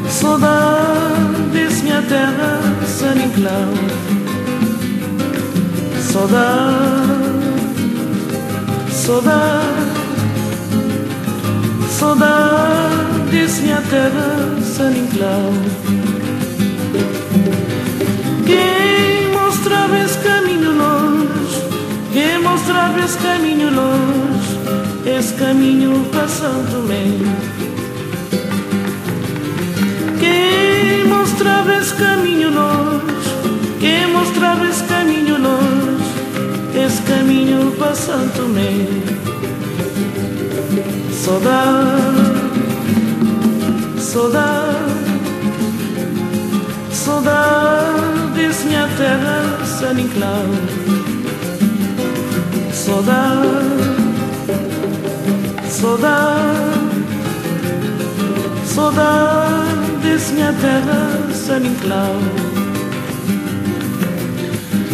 [0.10, 3.73] Saudade desse minha terra, San Inclau
[6.12, 7.16] Saudade
[9.08, 9.63] saudade,
[11.98, 15.54] saudades, minha terra, San Inclau.
[18.46, 21.63] Quem mostrava esse caminho longe,
[22.12, 27.32] quem mostrava esse caminho longe, esse caminho passando meio.
[30.20, 33.06] Quem mostrava esse caminho longe,
[33.80, 35.78] quem mostrava esse caminho longe,
[37.08, 38.97] caminho para Santo Tomé.
[41.28, 42.32] Saudade,
[44.00, 44.78] saudade,
[46.90, 50.46] saudade, minha terra, San Nicolau.
[52.72, 53.48] Saudade,
[55.70, 56.46] saudade,
[58.66, 62.22] saudade, minha terra, San Nicolau.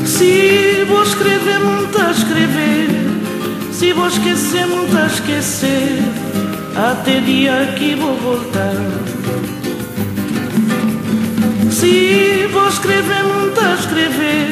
[0.04, 2.90] Se vou escrever, muito a escrever.
[3.72, 6.23] Se vou esquecer, muito a esquecer.
[6.76, 8.74] Até dia que vou voltar.
[11.70, 13.26] Se vou escrever,
[13.62, 14.50] a escrever.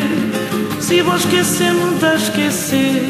[0.79, 3.09] Se vou esquecer, a esquecer.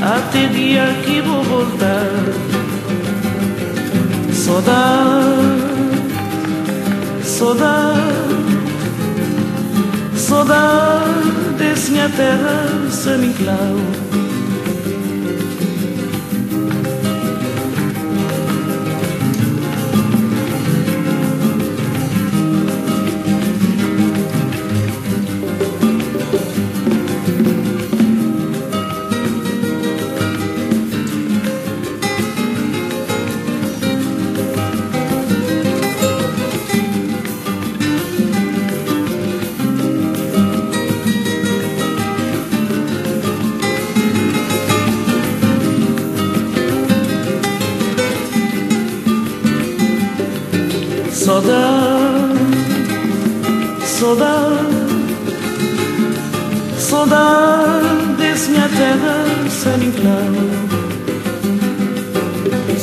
[0.00, 2.08] Até dia que vou voltar.
[4.32, 5.36] Saudade,
[7.22, 8.00] saudade,
[10.16, 12.64] saudade desse minha terra,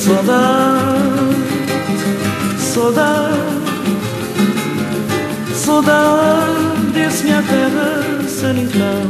[0.08, 1.36] Saudade,
[2.58, 3.36] saudade,
[5.54, 9.04] saudade, se minha terra sem então.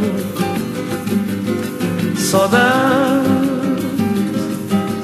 [2.16, 3.28] Saudade,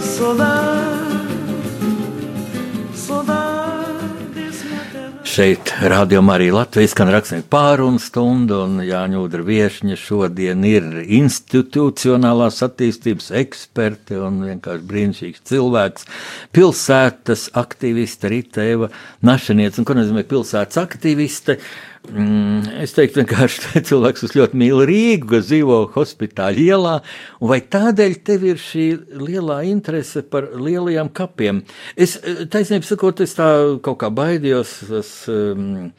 [0.02, 0.63] saudade.
[5.34, 12.62] Šeit rādījumā arī Latvijas skan rakstnieku pārunu stunda, un Jāņa Udra viešņa šodien ir institucionālās
[12.68, 16.06] attīstības eksperte un vienkārši brīnišķīgs cilvēks.
[16.54, 18.92] Pilsētas aktīviste Rita Eva
[19.26, 21.58] Našaniec, un ko nozīmē pilsētas aktīviste?
[21.58, 21.93] Mm,
[22.84, 26.98] es teiktu, vienkārši cilvēks, kas ļoti mīl Rīgu, kas dzīvo hospitāļu ielā,
[27.40, 28.88] vai tādēļ tev ir šī
[29.22, 31.64] lielā interese par lielajiem kapiem?
[31.96, 32.18] Es,
[32.52, 33.48] taisnība sakot, es tā
[33.86, 35.90] kaut kā baidījos, tas um,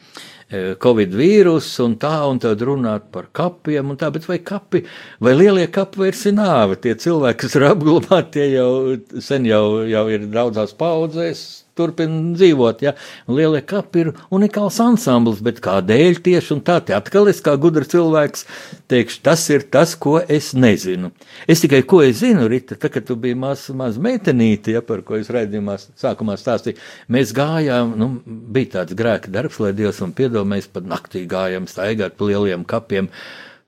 [0.84, 4.84] Covid vīrusu un tā, un tad runāt par kapiem un tā, bet vai kapi,
[5.24, 6.78] vai lielie kapi vairs ir nāve?
[6.84, 12.82] Tie cilvēki, kas ir apglabāti, tie jau sen jau, jau ir daudzās paudzēs, turpina dzīvot.
[12.84, 12.94] Ja?
[13.28, 17.56] Un lielie kapi ir unikāls ansamblis, bet kādēļ tieši un tā, te atkal es kā
[17.60, 18.46] gudrs cilvēks
[18.90, 21.12] teikšu, tas ir tas, ko es nezinu.
[21.50, 25.04] Es tikai ko es zinu, Rita, tā, kad tu biji maz, maz meitenīte, ja, par
[25.06, 26.78] ko es raidījumā sākumā stāstīju,
[27.14, 31.68] mēs gājām, nu, bija tāds grēka darbs, lai Dievs man piedod, mēs pat naktī gājām
[31.70, 33.10] staigāt pa lieliem kapiem.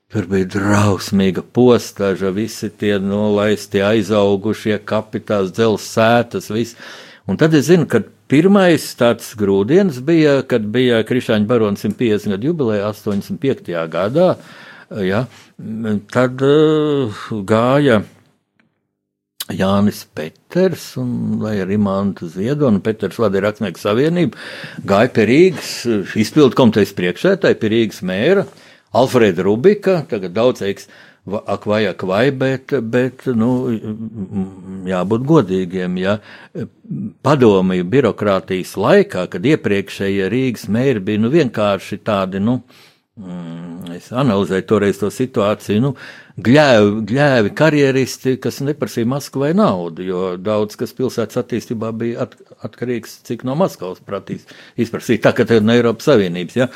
[0.07, 6.77] Tur bija drausmīga postaža, visi tie nolaisti, aizaugušie kapi, tās dzelzceļa sētas, viss.
[7.27, 7.99] Un tad es zinu, ka
[8.31, 13.73] pirmais tāds grūdienis bija, kad bija Krišāņa barona 150 gadu jubileja 85.
[13.91, 14.29] gadā.
[15.03, 15.25] Ja,
[16.13, 17.97] tad uh, gāja
[19.51, 24.39] Jānis Peters un arī Manta Ziedona, Peters vadīja Rakstnieku savienību,
[24.87, 25.73] gāja pie Rīgas
[26.19, 28.47] izpildu komitejas priekšētāji, pie Rīgas mēra,
[28.95, 30.87] Alfreda Rubika, tagad daudzēks
[31.27, 33.51] ak vai, ak vai, bet, bet nu,
[34.87, 35.97] jābūt godīgiem.
[35.99, 36.17] Ja
[37.25, 42.61] padomju birokrātijas laikā, kad iepriekšējie Rīgas mēri bija nu, vienkārši tādi, nu,
[43.19, 45.93] mm, es analizēju toreiz to situāciju, nu,
[46.47, 52.37] gļēvi, gļēvi karjeristi, kas neprasīja Maskavai naudu, jo daudz kas pilsētas attīstībā bija at,
[52.67, 54.47] atkarīgs, cik no Maskavas pratīs
[54.79, 56.59] izprasīt, tā kā tā ir no Eiropas Savienības.
[56.61, 56.71] Ja.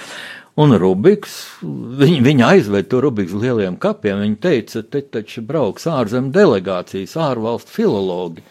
[0.61, 4.19] Un Rubiks, viņa, viņa aizved to Rubiks lieliem kapiem.
[4.21, 8.43] Viņa teica, te taču brauks ārzemju delegācijas, ārvalstu filologi.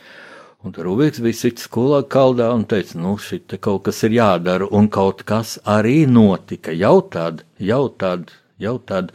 [0.64, 4.68] Un Rubiks bija cits skolā kaldā un teica, nu, šī te kaut kas ir jādara,
[4.76, 6.74] un kaut kas arī notika.
[6.76, 9.14] Jau tad, jau tad, jau tad.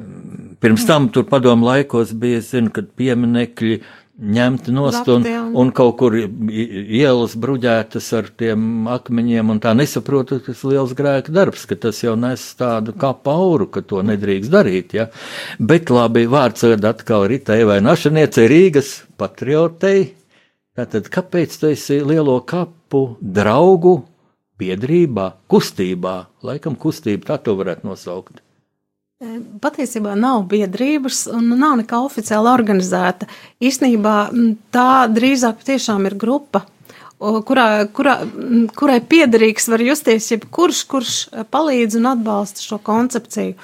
[0.00, 3.78] Mm, pirms tam tur padomu laikos bija, zinu, kad pieminekļi
[4.14, 5.24] ņemti nost un,
[5.58, 10.94] un kaut kur ielas bruģētas ar tiem akmeņiem, un tā nesaprotu, ka tas ir liels
[10.94, 15.08] grēka darbs, ka tas jau nes tādu kā pauru, ka to nedrīkst darīt, ja.
[15.58, 20.12] Bet labi, vārds atkal Ritai vai Našaniece Rīgas patriotei.
[20.74, 24.00] Tātad, kāpēc tu esi lielo kapu draugu
[24.58, 28.42] biedrībā, kustībā, laikam kustība, tā to varētu nosaukt?
[29.64, 33.28] Patiesībā nav biedrības un nav nekā oficiāli organizēta.
[33.64, 34.14] Īsnībā
[34.74, 36.64] tā drīzāk tiešām ir grupa,
[37.18, 38.18] kurā, kurā,
[38.76, 41.18] kurai piederīgs var justies jebkurš, kurš
[41.54, 43.54] palīdz un atbalsta šo koncepciju.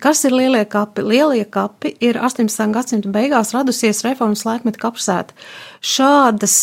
[0.00, 1.02] Kas ir lielie kapi?
[1.04, 2.70] Lielie kapi ir 18.
[2.72, 5.36] gadsimta beigās radusies reformas laikmeta kapsēta.
[5.84, 6.54] Šādas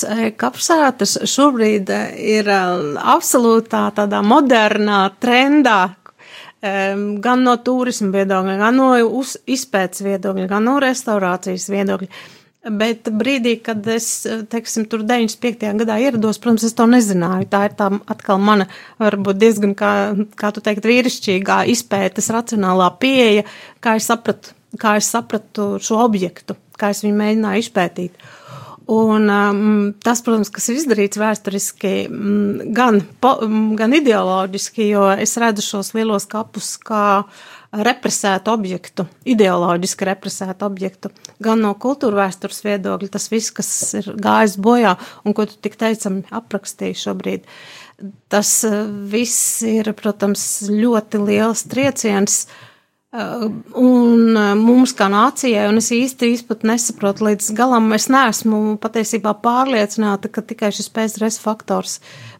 [0.41, 5.93] kapsētas šobrīd ir absolūtā tādā modernā trendā,
[6.61, 8.89] gan no turisma viedokļa, gan no
[9.47, 12.09] izpētes viedokļa, gan no restaurācijas viedokļa.
[12.59, 15.69] Bet brīdī, kad es, teiksim, tur 95.
[15.79, 17.47] gadā ierados, protams, es to nezināju.
[17.47, 18.67] Tā ir tā atkal mana,
[18.99, 19.91] varbūt diezgan, kā,
[20.35, 23.45] kā tu teikt, vīrišķīgā izpētes racionālā pieeja,
[23.79, 28.27] kā es sapratu, kā es sapratu šo objektu, kā es viņu mēģināju izpētīt.
[28.89, 35.03] Un um, tas, protams, kas ir izdarīts vēsturiski, um, gan, po, um, gan ideoloģiski, jo
[35.13, 37.21] es redzu šos lielos kapus kā
[37.85, 44.57] represētu objektu, ideoloģiski represētu objektu, gan no kultūra vēstures viedokļa, tas viss, kas ir gājis
[44.57, 47.45] bojā un ko tu tik teicami aprakstīji šobrīd.
[48.33, 52.65] Tas uh, viss ir, protams, ļoti liels trieciens uh,
[53.09, 60.29] Un mums, kā nācijai, un es īsti izpat nesaprotu līdz galam, es neesmu patiesībā pārliecināta,
[60.29, 61.95] ka tikai šis PSRS faktors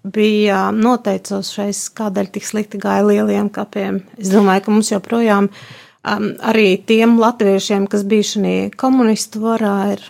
[0.05, 4.03] bija noteicošais, kādēļ tik slikti gāja lieliem kapiem.
[4.21, 10.05] Es domāju, ka mums joprojām um, arī tiem latviešiem, kas bija šī komunistu varā, ir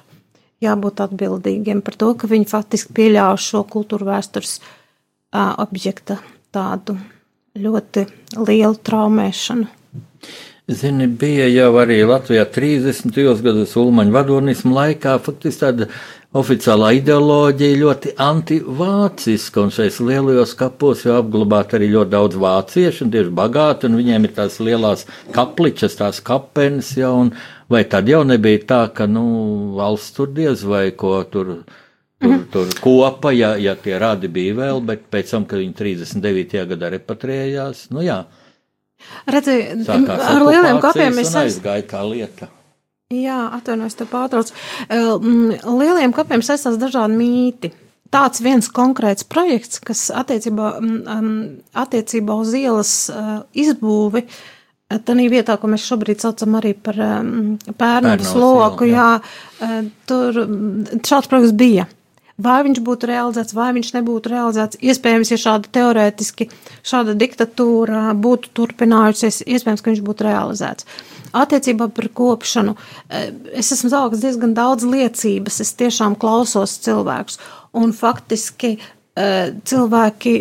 [0.60, 6.20] jābūt atbildīgiem par to, ka viņi faktiski pieļāva šo kultūru vēstures uh, objekta
[6.52, 7.00] tādu
[7.56, 8.10] ļoti
[8.44, 9.76] lielu traumēšanu.
[10.70, 13.16] Zini, bija jau arī Latvijā 30.
[13.42, 15.86] gados Ulmaņa vadonismu laikā faktiski tāda
[16.38, 23.14] oficiālā ideoloģija ļoti antivāciska, un šais lielajos kapos jau apglabāt arī ļoti daudz vāciešu, un
[23.16, 27.32] tieši bagāti, un viņiem ir tās lielās kapličas, tās kapenes jau, un
[27.66, 29.24] vai tad jau nebija tā, ka, nu,
[29.80, 31.64] valsts tur diez vai ko tur.
[32.20, 32.46] Tur, mhm.
[32.52, 36.66] tur kopa, ja, ja tie rādi bija vēl, bet pēc tam, kad viņi 39.
[36.76, 38.20] gadā repatriējās, nu jā,
[39.30, 39.58] Redzi,
[39.90, 42.50] ar lieliem kapiem es aizgāju kā lieta.
[43.10, 44.52] Jā, atvainojos, te pārtrauc.
[44.90, 47.72] Lieliem kapiem saistās dažādi mīti.
[48.14, 50.72] Tāds viens konkrēts projekts, kas attiecībā,
[51.78, 52.94] attiecībā uz ielas
[53.54, 54.26] izbūvi,
[54.90, 59.20] Tanī vietā, ko mēs šobrīd saucam arī par pērnu sloku, jā,
[59.62, 59.76] jā,
[60.10, 60.40] tur
[61.06, 61.86] šāds projekts bija.
[62.40, 64.80] Vai viņš būtu realizēts, vai viņš nebūtu realizēts.
[64.80, 66.48] Iespējams, ja šāda teorētiski
[66.88, 70.88] šāda diktatūra būtu turpinājusies, iespējams, ka viņš būtu realizēts.
[71.36, 72.76] Attiecībā par kopšanu
[73.10, 77.38] eh, es esmu zaugs diezgan daudz liecības, es tiešām klausos cilvēkus,
[77.78, 80.36] un faktiski eh, cilvēki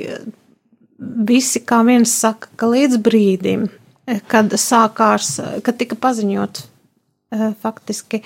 [1.29, 3.67] visi kā viens saka, ka līdz brīdim,
[4.07, 6.65] eh, kad sākās, kad tika paziņot
[7.61, 8.23] faktiski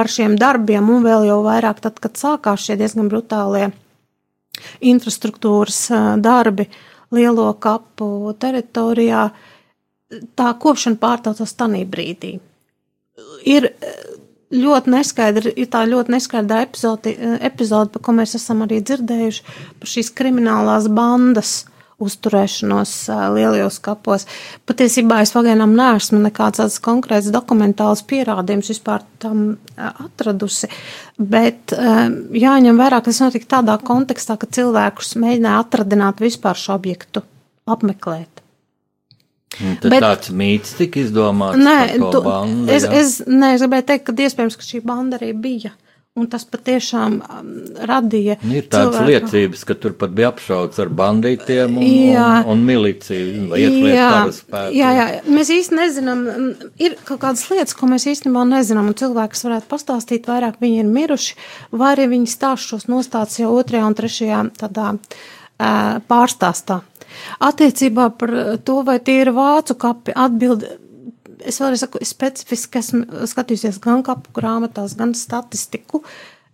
[0.00, 3.66] par šiem darbiem, un vēl jau vairāk tad, kad sākās šie diezgan brutālie
[4.80, 5.82] infrastruktūras
[6.24, 6.64] darbi
[7.12, 9.26] lielo kapu teritorijā,
[10.40, 12.38] tā kopšana pārtraucās tanī brīdī.
[13.44, 13.68] Ir
[14.56, 17.12] ļoti neskaidra, ir tā ļoti neskaidra epizode,
[17.44, 19.44] epizode, par ko mēs esam arī dzirdējuši,
[19.82, 21.66] par šīs kriminālās bandas
[22.00, 22.94] uzturēšanos
[23.36, 24.26] lielajos kapos.
[24.68, 30.70] Patiesībā es pagaidām neesmu nekāds konkrēts dokumentāls pierādījums vispār tam atradusi,
[31.18, 37.24] bet jāņem vērā, ka tas notika tādā kontekstā, ka cilvēkus mēģināja atradināt vispār šo objektu,
[37.70, 38.40] apmeklēt.
[39.50, 41.58] Tad Bet, tāds mīts tika izdomāts.
[41.60, 45.32] Nē, tu, bandu, es, es, nē, es gribēju teikt, ka iespējams, ka šī banda arī
[45.36, 45.72] bija.
[46.18, 47.50] Un tas patiešām um,
[47.86, 48.34] radīja.
[48.42, 49.28] Nu, ir tādas cilvēku...
[49.30, 53.44] liecības, ka tur pat bija apšauts ar bandītiem un, jā, un, un miliciju.
[53.54, 54.08] Jā,
[54.74, 56.24] jā, jā, mēs īsti nezinām.
[56.82, 60.90] Ir kaut kādas lietas, ko mēs īstenībā nezinām, un cilvēks varētu pastāstīt vairāk, viņi ir
[60.90, 61.38] miruši,
[61.78, 64.90] vai arī viņi stāst šos nostāts jau otrajā un trešajā tādā
[66.10, 66.82] pārstāstā.
[67.38, 68.34] Attiecībā par
[68.66, 70.74] to, vai tie ir vācu kapi, atbildi
[71.46, 76.02] es vēlreiz saku, specifiski esmu skatījusies gan kapu grāmatās, gan statistiku.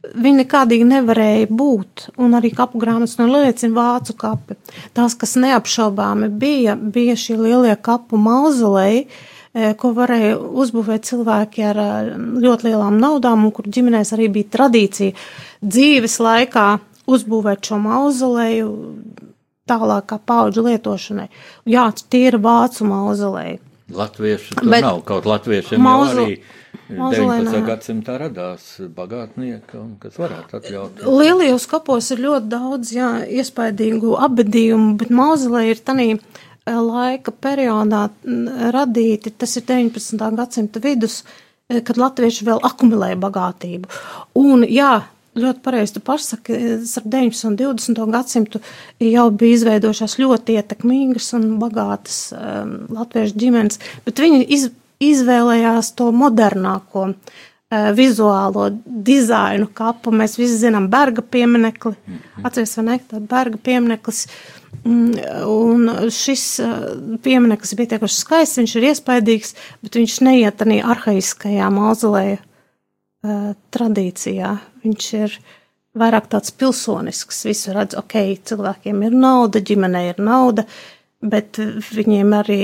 [0.06, 4.54] Viņi nekādīgi nevarēja būt, un arī kapu grāmatas noliecina vācu kapi.
[4.94, 11.82] Tās, kas neapšaubāmi bija, bija šie lielie kapu mauzoleji, e, ko varēja uzbūvēt cilvēki ar
[12.14, 15.16] ļoti lielām naudām, un kur ģimenēs arī bija tradīcija
[15.66, 16.68] dzīves laikā
[17.10, 18.70] uzbūvēt šo mauzoleju
[19.66, 21.26] tālākā paudžu lietošanai.
[21.66, 23.58] Jā, tie ir vācu mauzoleji.
[23.94, 25.00] Latvieši tur Bet nav.
[25.06, 26.38] Kaut latviešiem mazu, jau arī
[26.90, 27.60] 19.
[27.68, 28.64] gadsimtā radās
[28.96, 31.04] bagātnieki, kas varētu atļaut.
[31.06, 36.08] Lielajos kapos ir ļoti daudz, jā, iespaidīgu abedījumu, bet mauzolē ir tanī
[36.66, 38.08] laika periodā
[38.74, 40.30] radīti, tas ir 19.
[40.34, 41.20] gadsimta vidus,
[41.70, 43.90] kad latvieši vēl akumulēja bagātību.
[44.42, 44.96] Un, jā,
[45.36, 46.58] ļoti pareizi pasaki,
[46.88, 48.60] starp 19 un 20 gadsimtu
[49.02, 54.68] jau bija izveidojušās ļoti ietekmīgas un bagātas um, latviešu ģimenes, bet viņi iz,
[55.04, 60.14] izvēlējās to modernāko uh, vizuālo dizainu kapu.
[60.14, 62.46] Mēs visi zinām Berga pieminekli, mhm.
[62.48, 64.26] atceries vai ne, tā Berga piemineklis.
[64.86, 65.14] Mm,
[65.50, 66.74] un šis uh,
[67.24, 72.52] piemineklis bija pietiekami skaists, viņš ir iespaidīgs, bet viņš neiet arī arhaiskajā mauzoleja uh,
[73.74, 74.52] tradīcijā.
[74.84, 75.38] Viņš ir
[75.96, 77.44] vairāk tāds pilsonisks.
[77.48, 78.18] Visi redz, ok,
[78.50, 80.66] cilvēkiem ir nauda, ģimenei ir nauda,
[81.26, 81.58] bet
[81.96, 82.60] viņiem arī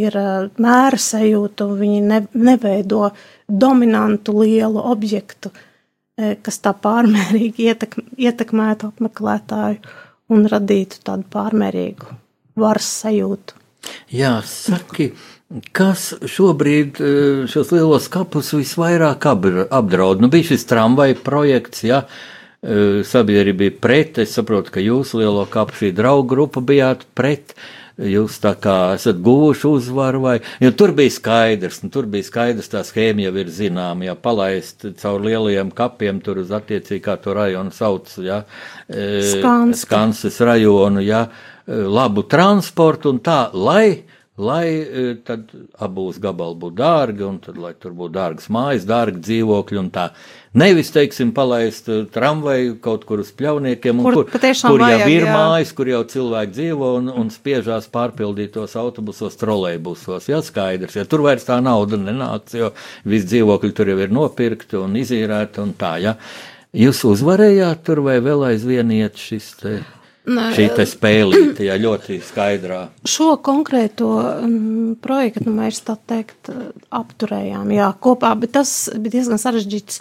[0.00, 3.10] ir uh, mēra sajūta, un viņi ne, neveido
[3.48, 10.00] dominantu lielu objektu, uh, kas tā pārmērīgi ietek, ietekmētu apmeklētāju
[10.32, 12.16] un radītu tādu pārmērīgu
[12.58, 13.60] varas sajūtu.
[14.14, 15.10] Jā, saki,
[15.76, 20.22] Kas šobrīd eh, šos lielos kapus visvairāk apdraud?
[20.22, 24.20] Nu, bija šis tramvaja projekts, ja eh, sabiedrība bija pret.
[24.24, 27.52] Es saprotu, ka jūs lielo kapu šī draugu grupa bijāt pret.
[27.94, 32.72] Jūs tā kā esat guvuši uzvaru, vai jo tur bija skaidrs, nu, tur bija skaidrs,
[32.72, 37.36] tā schēma jau ir zināma, ja palaist caur lielajiem kapiem tur uz attiecīgi, kā to
[37.38, 38.40] rajonu sauc, ja,
[38.88, 41.28] eh, Skanses, Skanses rajonu, ja,
[41.70, 44.02] labu transportu un tā, lai
[44.36, 49.22] lai e, tad abos gabali būtu dārgi, un tad, lai tur būtu dārgas mājas, dārgi
[49.22, 50.08] dzīvokļi un tā.
[50.58, 55.28] Nevis, teiksim, palaist e, tramvaju kaut kur uz pļauniekiem, kur, kur, kur jau vajag, ir
[55.28, 55.36] jā.
[55.38, 60.26] mājas, kur jau cilvēki dzīvo un, un spiežās pārpildītos autobusos, trolejbusos.
[60.32, 62.74] Jā, skaidrs, ja tur vairs tā nauda nenāks, jo
[63.06, 66.18] visi dzīvokļi tur jau ir nopirkti un izīrēti un tā, jā.
[66.74, 69.78] Jūs uzvarējāt tur vai vēl aizvien iet šis te?
[70.24, 72.86] Šī spēlīte, jā, ļoti skaidrā.
[73.04, 76.48] Šo konkrēto um, projektu nu, mēs tā teikt
[76.88, 80.00] apturējām, jā, kopā, bet tas bija diezgan sarežģīts,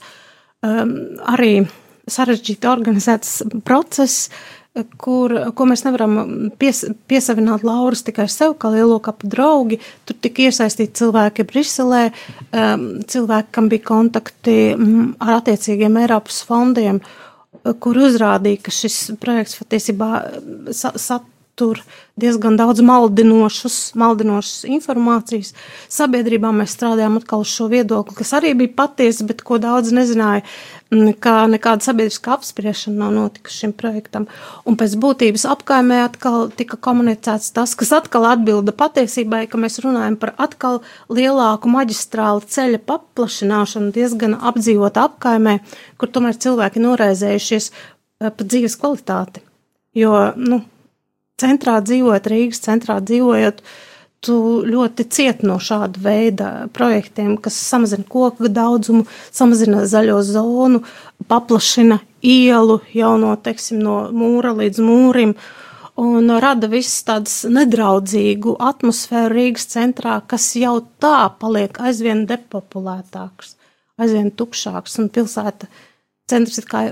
[0.64, 0.94] um,
[1.28, 1.66] arī
[2.08, 4.30] sarežģīti organizēts process,
[4.98, 6.16] kur, ko mēs nevaram
[6.60, 9.82] pies, piesavināt Lauras tikai sev, kā lielo kapu draugi.
[10.08, 12.06] Tur tika iesaistīti cilvēki Briselē,
[12.56, 17.04] um, cilvēki, kam bija kontakti um, ar attiecīgiem Eiropas fondiem.
[17.04, 17.20] Uh,
[17.84, 20.10] kur uzrādīja, ka šis projekts patiesībā
[21.54, 21.84] satur
[22.18, 25.54] diezgan daudz maldinošus, maldinošas informācijas.
[25.90, 30.44] Sabiedrībā mēs strādājām atkal uz šo viedokli, kas arī bija patiesa, bet ko daudz nezināja
[31.20, 34.28] ka nekāda sabiedriska apspriešana nav notikusi šim projektam.
[34.66, 40.18] Un pēc būtības apkaimē atkal tika komunicēts tas, kas atkal atbilda patiesībai, ka mēs runājam
[40.22, 45.60] par atkal lielāku maģistrālu ceļa paplašināšanu diezgan apdzīvot apkaimē,
[45.98, 49.42] kur tomēr cilvēki noraizējušies eh, par dzīves kvalitāti.
[49.98, 50.64] Jo, nu,
[51.44, 53.62] centrā dzīvojot, Rīgas centrā dzīvojot,
[54.24, 59.04] tu ļoti ciet no šāda veida projektiem, kas samazina koku daudzumu,
[59.36, 60.84] samazina zaļo zonu,
[61.28, 65.36] paplašina ielu jau no, teiksim, no mūra līdz mūrim
[66.00, 73.58] un rada visas tādas nedraudzīgu atmosfēru Rīgas centrā, kas jau tā paliek aizvien depopulētāks,
[74.02, 75.70] aizvien tukšāks un pilsēta
[76.34, 76.88] centrs, kā,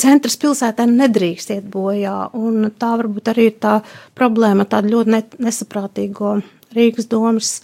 [0.00, 3.78] centrs pilsētā nedrīkst iet bojā, un tā varbūt arī ir tā
[4.18, 6.38] problēma, tāda ļoti ne, nesaprātīgo
[6.76, 7.58] Rīgas domas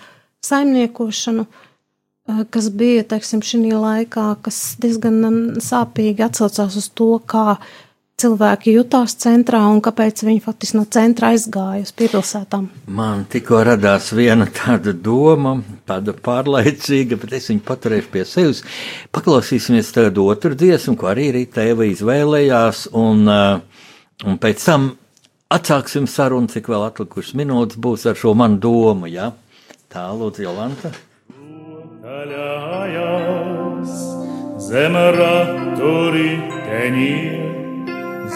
[0.47, 7.59] saimniekošanu, eh, kas bija, teiksim, šī laikā, kas diezgan sāpīgi atsaucās uz to, kā
[8.23, 12.69] cilvēki jutās centrā un kāpēc viņi faktiski no centra aizgāja uz piepilsētām.
[12.95, 15.57] Man tikko radās viena tāda doma,
[15.89, 18.63] tāda pārlaicīga, bet es viņu paturēšu pie sevis.
[19.15, 23.87] Paklausīsimies tādu otru dziesmu, ko arī Rīta Eva izvēlējās, un, uh,
[24.27, 24.93] un pēc tam
[25.53, 29.33] atsāksim sarunu, cik vēl atlikušas minūtes būs ar šo manu domu, ja?
[29.93, 30.93] Tā, lūdzu, Jolanta.
[34.63, 36.31] Zem raturi
[36.65, 37.52] tenie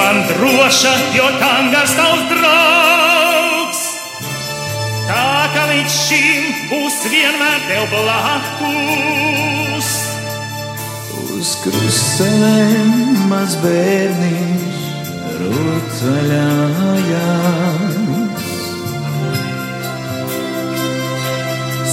[0.09, 3.81] Man droša, jo tangars tavs draugs.
[5.09, 9.89] Tā ka līdz šim būs vienmēr tev blakus.
[11.37, 12.91] Uz krustcelēm
[13.29, 14.77] maz bērniņš
[15.43, 16.77] rotaļājās.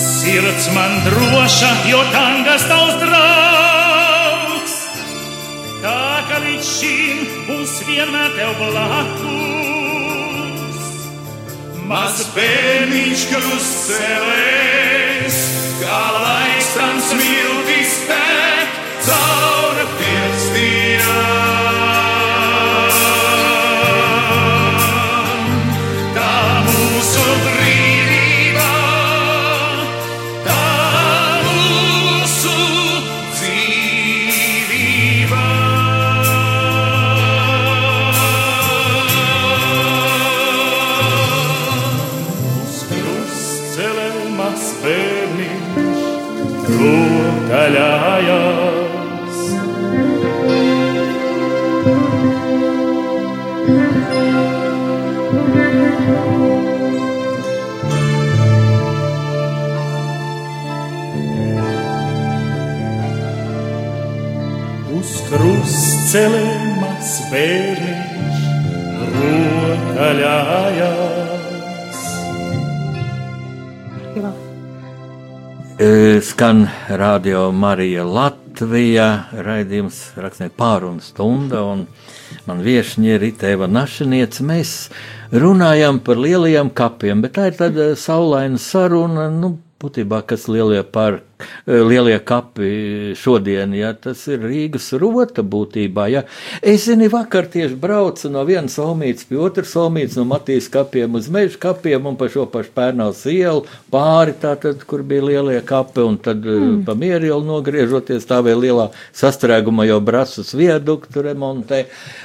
[0.01, 3.76] Sirds man droša, jo tangas tavs draugs.
[6.57, 9.29] Līdz šim būs vienmēr tev blakus.
[11.85, 15.37] Maz bērniņš krustcelēs,
[15.83, 18.73] kā laiks tam smiltis tek
[19.05, 21.56] caur pirkstiem.
[77.07, 79.07] Radio Marija Latvija,
[79.47, 81.85] raidījums rakstnieks pārunu stunda, un
[82.49, 84.41] man viešņi ir Itēva Našaniec.
[84.43, 84.73] Mēs
[85.31, 89.53] runājam par lielajiem kapiem, bet tā ir tāda saulaina saruna, nu,
[89.83, 91.21] būtībā, kas lielie, par,
[91.67, 96.23] lielie kapi šodien, ja tas ir Rīgas rota būtībā, ja.
[96.63, 101.29] Es zinu, vakar tieši braucu no vienas solmītes pie otras solmītes, no Matīs kapiem uz
[101.33, 106.19] meža kapiem un pa šo pašu pērnās ielu pāri tātad, kur bija lielie kapi, un
[106.23, 106.85] tad mm.
[106.87, 111.85] pa mieru ielu nogriežoties stāvēja lielā sastrēguma jau brasus viaduktu remontē,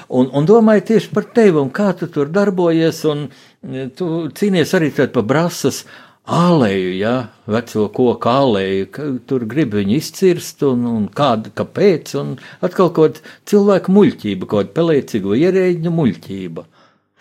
[0.09, 3.28] un, un domāju tieši par tevi, un kā tu tur darbojies, un
[3.97, 4.07] tu
[4.38, 5.84] cīnies arī tad pa brasas
[6.30, 7.13] āleju, ja,
[7.49, 13.19] veco koku āleju, ka tur grib viņu izcirst, un, un kāda, kāpēc, un atkal kaut
[13.22, 16.65] kāda cilvēka muļķība, kaut kāda pelēcīga ierēģņa muļķība.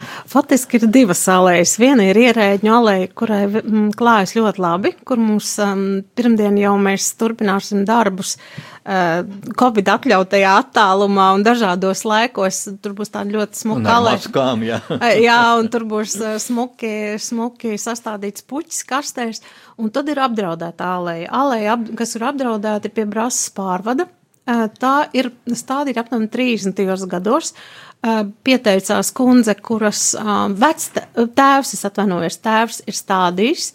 [0.00, 1.74] Faktiski ir divas alējas.
[1.80, 5.82] Viena ir ierēģņu alēja, kurai mm, klājas ļoti labi, kur mums um,
[6.16, 9.20] pirmdien jau mēs turpināsim darbus uh,
[9.60, 12.62] Covid atļautajā attālumā un dažādos laikos.
[12.80, 14.22] Tur būs tāda ļoti smuka alēja.
[14.22, 14.80] Maskām, jā.
[15.28, 19.44] jā, un tur būs uh, smuki, smuki sastādīts puķis kastēs,
[19.80, 21.28] un tad ir apdraudēta alēja.
[21.42, 24.08] Alēja, ap, kas ir apdraudēta pie brasas pārvada.
[24.50, 26.80] Tā ir stādīta apmēram 30.
[27.06, 27.52] gados.
[27.52, 30.88] Uh, pieteicās kundze, kuras uh, vecs
[31.36, 33.66] tēvs, es atvainojos, tēvs ir stādījis,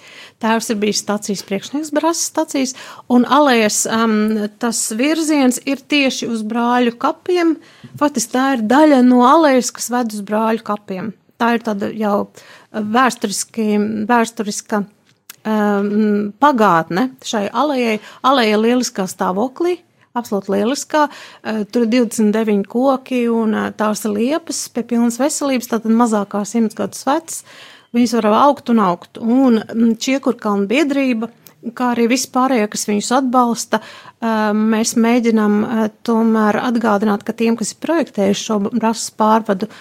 [0.42, 2.74] tēvs ir bijis stācijas priekšnieks brasas stācijas,
[3.14, 4.16] un alējas um,
[4.62, 7.54] tas virziens ir tieši uz brāļu kapiem,
[8.02, 11.14] faktiski tā ir daļa no alējas, kas ved uz brāļu kapiem.
[11.38, 12.18] Tā ir tāda jau
[12.74, 13.70] vēsturiski,
[14.10, 14.82] vēsturiska
[15.46, 19.78] um, pagātne šai alējai, alēja lieliskā stāvoklī,
[20.16, 21.06] absolūti lieliskā.
[21.44, 27.06] Tur ir 29 koki un tās ir liepas pie pilnas veselības, tātad mazākā simts gadus
[27.08, 27.42] vecs.
[27.96, 29.20] Viņas var augt un augt.
[29.22, 31.30] Un Čiekurkalna biedrība,
[31.76, 33.80] kā arī vispārējie, kas viņus atbalsta,
[34.56, 35.60] mēs mēģinām
[36.06, 39.72] tomēr atgādināt, ka tiem, kas ir projektējuši šo rases pārvadu,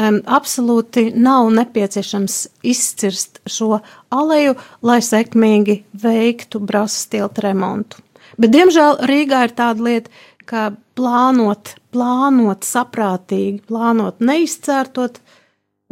[0.00, 3.82] absolūti nav nepieciešams izcirst šo
[4.14, 4.56] aleju,
[4.86, 8.00] lai sekmīgi veiktu brāzas tilta remontu.
[8.40, 15.20] Bet, diemžēl, Rīgā ir tāda lieta, ka plānot, plānot saprātīgi, plānot neizcērtot,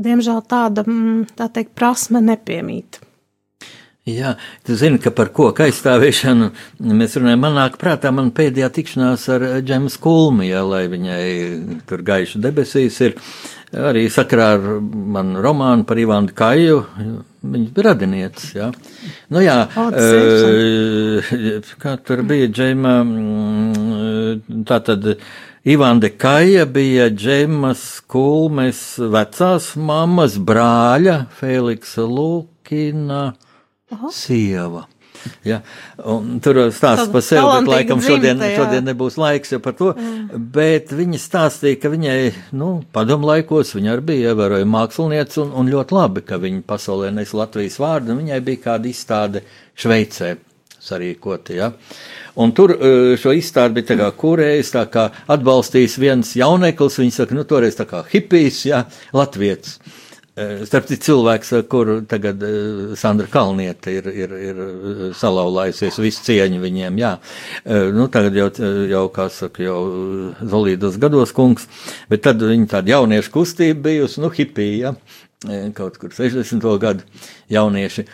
[0.00, 3.02] diemžēl tāda, mm, tā teikt, prasme nepiemīt.
[4.08, 6.48] Jā, tu zini, ka par koku aizstāvēšanu
[6.96, 7.42] mēs runājam.
[7.44, 11.24] Man nāk prātā man pēdējā tikšanās ar Džemu Skulmu, jā, lai viņai
[11.88, 13.18] tur gaišu debesīs ir.
[13.68, 16.78] Arī sakrā ar manu romānu par Ivānu Kaju,
[17.42, 18.70] viņas bija radinieces, jā.
[19.34, 19.58] Nu jā,
[19.92, 22.94] e, kā tur bija Džema,
[24.68, 25.10] tā tad
[25.68, 33.28] Ivāna Kaja bija Džemas Kulmes vecās mammas brāļa Feliksa Lūkina.
[33.88, 34.10] Aha.
[34.12, 34.84] sieva.
[35.46, 35.60] Ja,
[36.44, 39.92] tur stāsta par sevi, bet laikam šodien, dzimta, šodien nebūs laiks par to.
[39.94, 40.40] Jā.
[40.58, 42.18] Bet viņa stāstīja, ka viņai,
[42.58, 47.12] nu, padomu laikos viņa arī bija ievērojama mākslinieca un, un ļoti labi, ka viņa pasaulē
[47.14, 49.44] nes Latvijas vārdu, un viņai bija kāda izstāde
[49.78, 50.36] Šveicē
[50.88, 51.54] sarīkota.
[51.56, 51.70] Ja.
[52.38, 52.90] Un tur e,
[53.20, 57.88] šo izstādi bija kā kurējis, tā kā atbalstījis viens jauneklis, viņš saka, nu, toreiz tā
[57.90, 58.84] kā hipijs, ja,
[59.16, 59.78] latvietis.
[60.38, 66.22] Eh, starp citu, cilvēks, kuru tagad eh, Sandra Kalniete ir, ir, ir eh, salauzājusies, visu
[66.28, 67.14] cieņu viņiem, jā.
[67.96, 68.46] Nu, tagad jau,
[68.86, 69.80] jau kā saka, jau
[70.38, 71.66] zolīdos gados kungs,
[72.12, 75.72] bet tad viņa tāda jauniešu kustība bijusi, nu, hipija, ja?
[75.74, 76.64] kaut kur 60.
[76.82, 78.06] gadu jaunieši.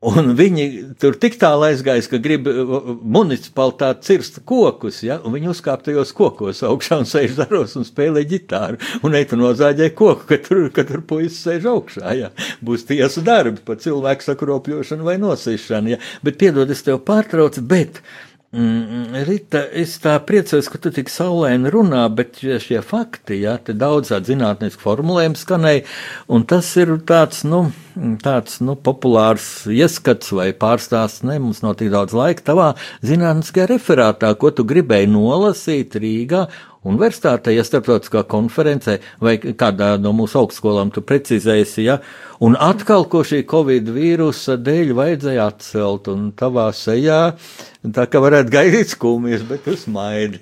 [0.00, 5.82] Un viņi tur tik tālu aizgājis, ka grib municipalitāti cirst kokus, ja, un viņi uzkāp
[5.84, 10.40] tajos kokos augšā un sēž zaros un spēlē ģitāru, un eit un nozāģē koku, ka
[10.40, 12.32] tur, ka tur puisis sēž augšā, ja.
[12.64, 16.00] Būs tiesa darbi par cilvēku sakropļošanu vai nosīšanu, ja.
[16.24, 18.00] Bet piedod, es tev pārtraucu, bet.
[18.00, 23.76] Mm, Rita, es tā priecājos, ka tu tik saulēni runā, bet šie fakti, jā, te
[23.78, 25.84] daudz tādu zinātnisku formulējumu skanēja,
[26.34, 27.60] un tas ir tāds, nu,
[28.24, 32.72] tāds, nu, populārs ieskats vai pārstāsts, ne, mums nav tik daudz laika tavā
[33.06, 36.48] zinātniskajā referātā, ko tu gribēji nolasīt Rīgā,
[36.88, 41.98] universitātē, ja starptautiskā konferencē vai kādā no mūsu augstskolām tu precizēsi, ja,
[42.40, 47.22] un atkal, ko šī covid vīrusa dēļ vajadzēja atcelt, un tavā sejā,
[47.84, 50.40] tā kā varētu gaidīt skumjas, bet tu smaidi.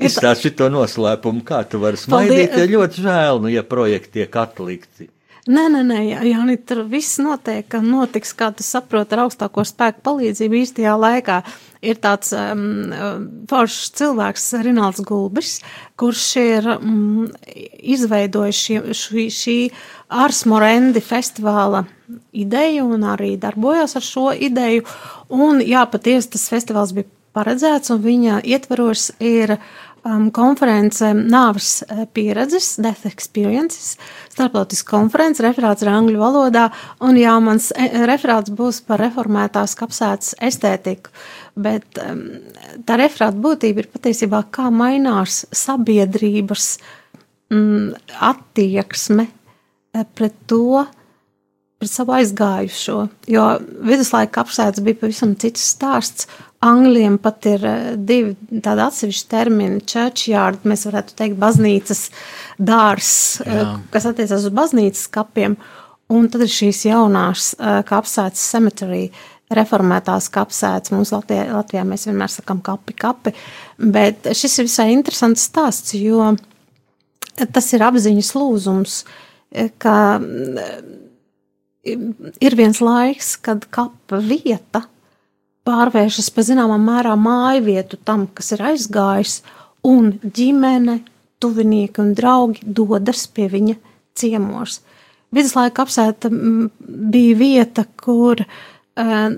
[0.00, 5.10] Izstāsti to noslēpumu, kā tu vari smaidīt, ja ļoti žēl, nu, ja projekti tiek atlikti.
[5.48, 10.58] Nē, nē, nē, Jāni, tur viss notiek, notiks, kā tu saproti, ar augstāko spēku palīdzību
[10.58, 11.38] īstajā laikā.
[11.80, 12.92] Ir tāds um,
[13.48, 15.54] foršs cilvēks, Rinalds Gulbis,
[15.96, 17.30] kurš ir um,
[17.80, 19.56] izveidojis šī, šī, šī
[20.12, 21.86] Ars Morendi festivāla
[22.36, 24.84] ideju un arī darbojās ar šo ideju.
[25.32, 29.64] Un jā, patiesi tas festivāls bija paredzēts un viņa ietvaros ir uh,
[30.04, 33.96] um, konference Nāves uh, pieredzes, Death Experiences,
[34.32, 36.68] starptautiska konference, referāts ir angļu valodā,
[37.06, 41.12] un jā, mans e, referāts būs par reformētās kapsētas estētiku,
[41.60, 42.22] bet um,
[42.88, 46.70] tā referāta būtība ir patiesībā, kā mainās sabiedrības
[47.52, 47.92] mm,
[48.30, 50.84] attieksme uh, pret to,
[51.80, 53.00] pret savu aizgājušo,
[53.32, 53.48] jo
[53.88, 56.28] viduslaika apsēdz bija pavisam cits stāsts,
[56.60, 62.10] Angļiem pat ir eh, divi tādi atsevišķi termini- churchyard, mēs varētu teikt, baznīcas
[62.60, 63.12] dārs,
[63.46, 63.68] eh, Jā.
[63.94, 65.56] kas attiecas uz baznīcas kapiem,
[66.12, 69.08] un tad ir šīs jaunās eh, kapsētas cemetery,
[69.50, 70.92] reformētās kapsētas.
[70.92, 73.32] Mums Latvijā, Latvijā mēs vienmēr sakam kapi, kapi,
[73.80, 76.36] bet šis ir visai interesants stāsts, jo
[77.40, 79.00] tas ir apziņas lūzums,
[79.82, 80.20] ka
[81.82, 84.84] ir viens laiks, kad kapa vieta
[85.70, 89.40] pārvēršas pa zināmā mērā māju vietu tam, kas ir aizgājis,
[89.86, 91.00] un ģimene,
[91.40, 93.76] tuvinieki un draugi dodas pie viņa
[94.18, 94.80] ciemos.
[95.32, 99.28] Viduslaika apsēta bija vieta, kur uh,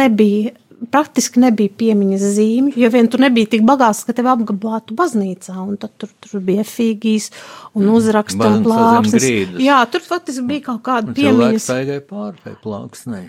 [0.00, 0.54] nebija,
[0.92, 5.78] praktiski nebija piemiņas zīmju, jo vien tu nebija tik bagāts, ka tevi apgablātu baznīcā, un
[5.80, 7.30] tad tur, tur bija fīgijas
[7.76, 9.28] un uzraksta un plāksnes.
[9.62, 11.68] Jā, tur faktiski bija kaut kāda piemiņas.
[11.70, 13.26] Cilvēks pār plāksnei.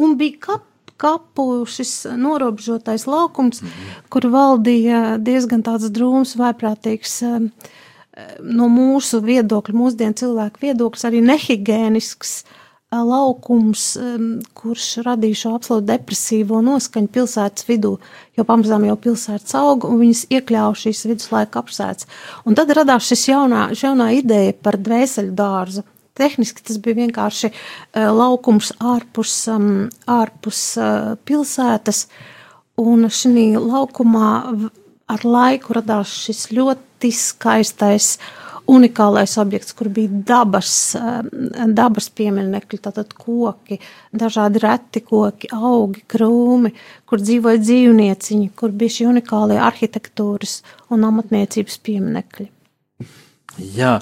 [0.00, 0.66] Un bija kap
[0.96, 4.02] kapu šis norobežotais laukums, mm -hmm.
[4.08, 7.50] kur valdīja diezgan tāds drūms, vaiprātīgs um,
[8.40, 12.60] no mūsu viedokļa, mūsdienu cilvēku viedokļa, arī nehigēnisks uh,
[13.02, 17.96] laukums, um, kurš radīja šo absolūti depresīvo noskaņu pilsētas vidū,
[18.36, 22.06] jo pamazām jau pilsētas auga un viņas iekļāva šīs viduslaika apsētas.
[22.44, 25.84] Un tad radās šis jaunā, jaunā ideja par dvēseļu dārzu
[26.14, 32.06] Tehniski tas bija vienkārši uh, laukums ārpus, ārpus uh, pilsētas,
[32.78, 34.30] un šī laukumā
[35.10, 38.14] ar laiku radās šis ļoti skaistais,
[38.70, 41.18] unikālais objekts, kur bija dabas, uh,
[41.74, 43.80] dabas pieminekļi, tātad koki,
[44.14, 46.72] dažādi reti koki, augi, krūmi,
[47.10, 50.60] kur dzīvoja dzīvnieciņi, kur bija šī unikālie arhitektūras
[50.94, 52.52] un amatniecības pieminekļi.
[53.74, 53.98] Jā,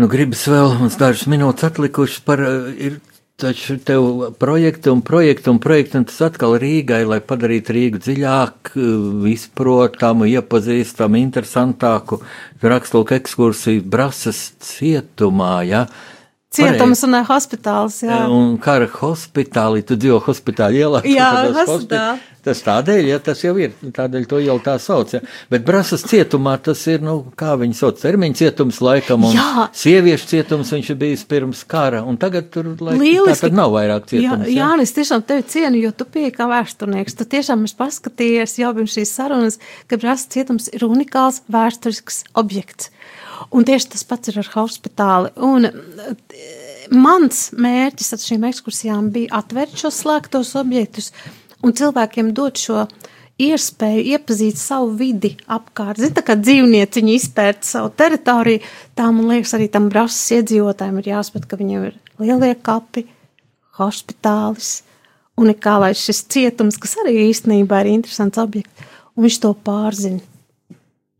[0.00, 2.94] Nu, gribas vēl mums dažas minūtes atlikušas par eh, ir
[3.42, 4.06] taču tev
[4.40, 10.30] projekti un projekti un projekti, un tas atkal Rīgai, lai padarītu Rīgu dziļāk, eh, izprotamu,
[10.32, 12.22] iepazīstamu, interesantāku.
[12.64, 15.84] Rakstlūk ekskursiju Brasas cietumā, ja,
[16.52, 18.18] Cietums un eh, hospitāls, jā.
[18.28, 21.00] Un kara hospitāli, tu dzīvo hospitāli ielā.
[21.08, 21.66] Jā, hospitāli.
[21.70, 25.20] hospit- Tas tādēļ, ja tas jau ir, tādēļ to ielu tā sauc, ja.
[25.48, 29.68] Bet Brasas cietumā tas ir, nu, kā viņi sauc, termiņu cietums laikam, un Jā.
[29.78, 34.34] sieviešu cietums viņš ir bijis pirms kara, un tagad tur, laikam, tad nav vairāk Jā,
[34.34, 34.50] cietums.
[34.58, 37.14] jā, es tiešām tevi cienu, jo tu pieeji kā vēsturnieks.
[37.14, 42.90] Tu tiešām esi paskatījies jau pirms šīs sarunas, ka Brāzas cietums ir unikāls vēsturisks objekts.
[43.50, 45.32] Un tieši tas pats ir ar hospitāli.
[45.42, 46.52] Un eh,
[46.94, 51.12] mans mērķis ar šīm ekskursijām bija atvērt šos slēgtos objektus
[51.62, 52.86] un cilvēkiem dot šo
[53.42, 56.00] iespēju iepazīt savu vidi apkārt.
[56.00, 58.62] Zini, tā kā dzīvnieciņi izpēta savu teritoriju,
[58.98, 63.06] tā man liekas arī tam brasas iedzīvotājiem ir jāsaprot, ka viņiem ir lielie kapi,
[63.80, 64.82] hospitālis,
[65.40, 70.31] unikālais šis cietums, kas arī īstenībā ir interesants objekts, un viņš to pārzina.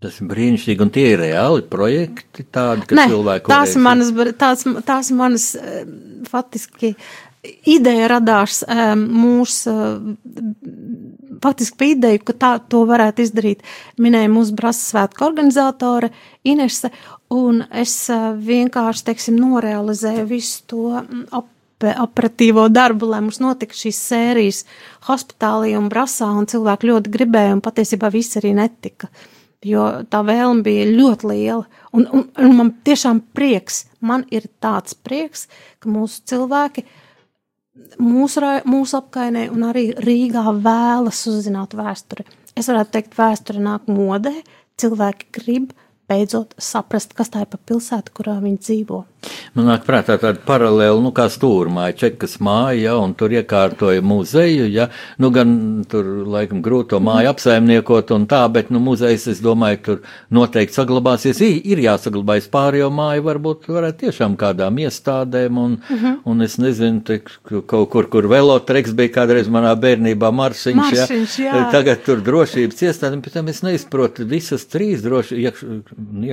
[0.03, 4.11] Tas ir brīnišķīgi, un tie ir reāli projekti tādi, ka Nē, cilvēku tās varēs- manas,
[4.41, 5.85] tās, tās manas eh,
[6.31, 6.97] faktiski
[7.71, 9.75] ideja radās eh, mūsu,
[11.43, 13.63] faktiski bija ideja, ka tā to varētu izdarīt.
[14.03, 16.11] Minēja mūsu brasa svētku organizatore
[16.43, 16.91] Inese,
[17.31, 21.49] un es eh, vienkārši, teiksim, norealizēju visu to mm, op
[21.83, 24.61] operatīvo darbu, lai mums notika šīs sērijas
[25.09, 29.11] hospitālī un brasā, un cilvēki ļoti gribēja, un patiesībā viss arī netika
[29.67, 31.63] jo tā vēlme bija ļoti liela.
[31.93, 35.47] Un, un, un man tiešām prieks, man ir tāds prieks,
[35.83, 36.85] ka mūsu cilvēki
[38.03, 42.27] mūsu, mūsu apkainē un arī Rīgā vēlas uzzināt vēsturi.
[42.59, 44.35] Es varētu teikt, vēsture nāk modē,
[44.81, 45.73] cilvēki grib
[46.11, 49.05] beidzot saprast, kas tā ir pa pilsētu, kurā viņi dzīvo.
[49.55, 54.67] Man nāk prātā tāda paralēla, nu, kā stūrmāja, čekas māja, ja, un tur iekārtoja muzeju,
[54.73, 54.89] ja,
[55.23, 55.53] nu, gan
[55.91, 60.01] tur, laikam, grūto māju apsaimniekot un tā, bet, nu, muzejs, es domāju, tur
[60.33, 66.17] noteikti saglabāsies, I, ir jāsaglabājas pārējo māju, varbūt varētu tiešām kādām iestādēm, un, uh -huh.
[66.33, 71.55] un es nezinu, te, kaut kur, kur velotreks bija kādreiz manā bērnībā Marsiņš, Marsiņš, jā.
[71.57, 75.65] ja, tagad tur drošības iestādēm, pēc tam es neizprotu, visas trīs droši, iekš,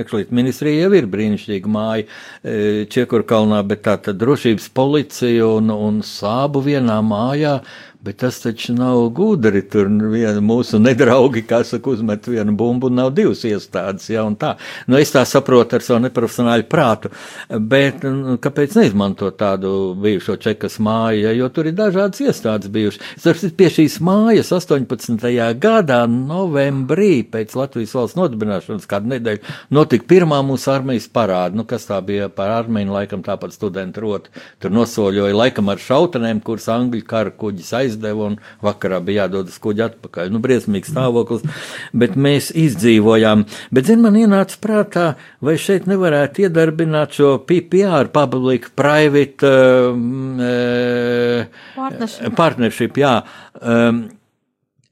[0.00, 2.04] iekšliet ministrija jau ir brīnišķīga māja,
[2.42, 7.58] e, Čiekurkalnā, bet tā tad drošības policija un, un sābu vienā mājā,
[8.04, 12.96] bet tas taču nav gudri, tur viena mūsu nedraugi, kā saka, uzmet vienu bumbu, un
[12.96, 14.24] nav divas iestādes, ja.
[14.30, 17.10] Nu, es tā saprotu ar savu neprofesionāļu prātu,
[17.50, 23.04] bet nu, kāpēc neizmantot tādu bijušo čekas māju, ja, jo tur ir dažādas iestādes bijušas.
[23.20, 25.28] Citu, pie šīs mājas 18.
[25.60, 31.88] gadā novembrī pēc Latvijas valsts nodibināšanas kādu nedēļu notika pirmā mūsu armijas parāda, nu, kas
[31.90, 34.32] tā bija par armiju, laikam tāpat studentu roti.
[34.62, 39.58] Tur nosoļoja laikam ar šautenēm, kuras angļu kara kuģis aizdeva un vakarā bija jādod uz
[39.62, 40.30] kuģi atpakaļ.
[40.32, 41.44] Nu, briesmīgs stāvoklis,
[41.92, 43.44] bet mēs izdzīvojām.
[43.74, 45.06] Bet, zin, man ienāca prātā,
[45.44, 51.44] vai šeit nevarētu iedarbināt šo PPR, Public Private uh,
[51.76, 52.34] Partnership.
[52.36, 53.14] partnership, jā.
[53.60, 54.02] Um,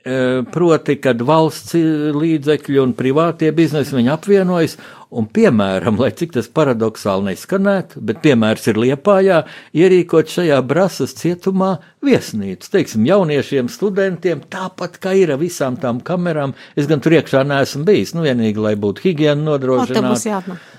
[0.02, 1.74] e, Proti, kad valsts
[2.16, 4.78] līdzekļi un privātie biznesi apvienojas,
[5.10, 9.42] un, piemēram, lai cik tas paradoxāli neskanētu, bet piemērs ir Liepājā,
[9.76, 16.54] ierīkot šajā brasas cietumā viesnīcu, teiksim, jauniešiem, studentiem, tāpat kā ir ar visām tām kamerām.
[16.76, 20.04] Es gan tur iekšā neesmu bijis, nu vienīgi, lai būtu būs nodrošināta.
[20.28, 20.70] jāatnāk.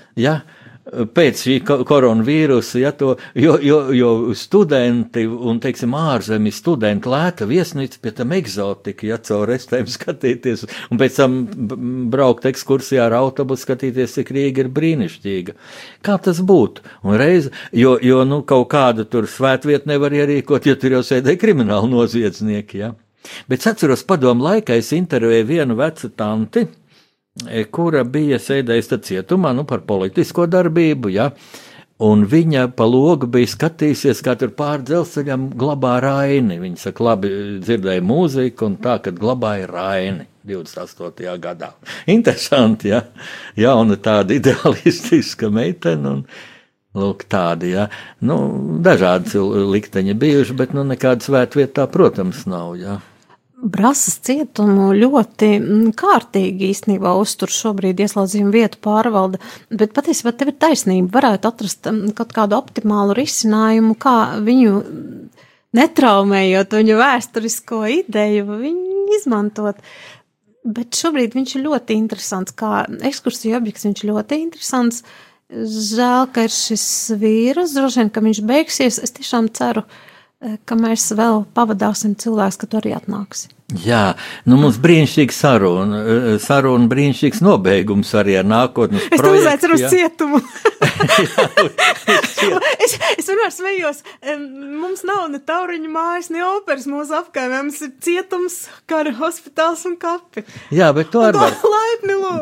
[0.90, 7.46] Pēc šī ko- koronavīrusa, ja to, jo, jo, jo studenti un, teiksim, ārzemju studenti lēta
[7.46, 11.36] viesnīca, pie tam eksotika, ja caur restēm skatīties, un pēc tam
[12.10, 15.54] braukt ekskursijā ar autobusu, skatīties, cik Rīga ir brīnišķīga.
[16.06, 16.82] Kā tas būtu?
[17.06, 21.38] Un reiz, jo, jo, nu, kaut kādu tur svētvietu nevar ierīkot, jo tur jau sēdēja
[21.38, 22.92] krimināli noziedznieki, ja?
[23.46, 26.66] Bet es atceros padomu laikā, es intervēju vienu vecu tanti,
[27.70, 31.12] kura bija sēdējusi cietumā nu, par politisko darbību.
[31.14, 31.30] Ja?
[32.00, 36.56] Un viņa pa logu bija skatījusies, kā tur pāri dzelzceļam glabā raini.
[36.62, 41.36] Viņa saka, labi, dzirdēja mūziku, un tā, kad glabāja raini 28.
[41.42, 41.74] gadā.
[42.16, 43.04] Interesanti, ja?
[43.56, 46.16] Jauna tāda idealistiska meitene.
[46.16, 46.24] Un,
[46.90, 47.84] Lūk, tādi, ja.
[48.26, 48.36] Nu,
[48.82, 49.38] dažādi
[49.70, 52.72] likteņi bijuši, bet nu, nekāda svētvietā, protams, nav.
[52.80, 52.96] Ja.
[53.60, 60.56] Brasas cietumu ļoti mm, kārtīgi īstenībā uztur šobrīd ieslodzījuma vietu pārvalde, bet patiesībā tev ir
[60.62, 65.42] taisnība, varētu atrast mm, kaut kādu optimālu risinājumu, kā viņu mm,
[65.76, 69.80] netraumējot viņu vēsturisko ideju, viņu izmantot.
[70.64, 75.04] Bet šobrīd viņš ir ļoti interesants, kā ekskursija objekts, viņš ir ļoti interesants.
[75.50, 76.86] Žēl, ka ir šis
[77.18, 79.00] vīrus, droši vien, ka viņš beigsies.
[79.02, 80.09] Es tiešām ceru, eh,
[80.40, 83.50] ka mēs vēl pavadāsim cilvēks, ka tu arī atnāksi.
[83.84, 84.14] Jā,
[84.50, 89.72] nu mums brīnišķīga saruna, eh, saruna brīnišķīgs nobeigums arī ar nākotnes Es tev projektu, uzaicinu
[89.74, 89.88] uz jā.
[89.94, 90.38] cietumu.
[92.84, 93.98] es, es vienmēr smējos,
[94.80, 98.54] mums nav ne tauriņu mājas, ne operas mūsu apkaimē, mums ir cietums,
[98.90, 100.40] kā arī hospitāls un kapi.
[100.74, 101.54] Jā, bet to arī var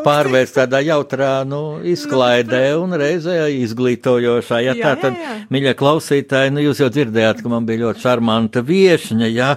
[0.06, 1.62] pārvērst tādā jautrā nu,
[1.92, 4.56] izklaidē un reizē izglītojošā.
[4.64, 5.32] Ja Jā, tā jā, tad, jā.
[5.54, 9.50] mīļie klausītāji, nu jūs jau dzirdējāt, ka man bija ļoti šarmanta viešņa, jā,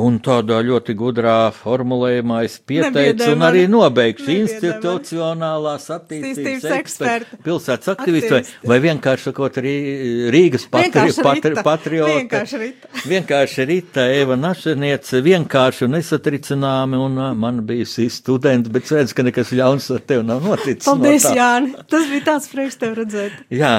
[0.00, 8.54] un tādā ļoti gudrā formulējumā es pieteicu un arī nobeigšu institucionālās Attīstības eksperta, pilsētas aktivists
[8.66, 11.64] vai, vienkārši sakot Rīgas patri, Vienkārši patri, Rita.
[11.66, 12.16] patriota.
[12.18, 12.90] Vienkārši Rita.
[13.04, 19.26] Vienkārši Rita, Eva Našeniece, vienkārši un nesatricināmi, un man bija šī studenta, bet redz, ka
[19.26, 20.88] nekas ļauns ar tevi nav noticis.
[20.88, 21.36] Paldies, no tā.
[21.38, 21.86] Jāni.
[21.94, 23.38] Tas bija tāds prieks tev redzēt.
[23.54, 23.72] Jā,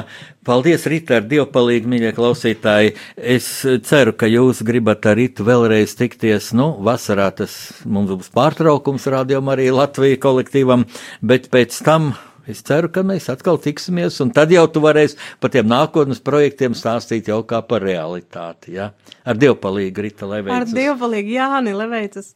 [0.48, 2.96] paldies, Rita, ar dievpalīgi, mīļie klausītāji.
[3.36, 3.50] Es
[3.90, 6.54] ceru, ka jūs gribat ar Ritu vēlreiz tikties.
[6.58, 10.88] Nu, vasarā tas mums būs pārtraukums rādījumam arī Latviju kolektīvam,
[11.26, 12.14] bet pēc tam.
[12.46, 16.76] Es ceru, ka mēs atkal tiksimies, un tad jau tu varēsi par tiem nākotnes projektiem
[16.78, 18.76] stāstīt jau kā par realitāti.
[18.78, 18.92] Ja?
[19.26, 22.36] Ar dievpalīgu, Rita, lai Ar dievpalīgu Jāni Leveicas.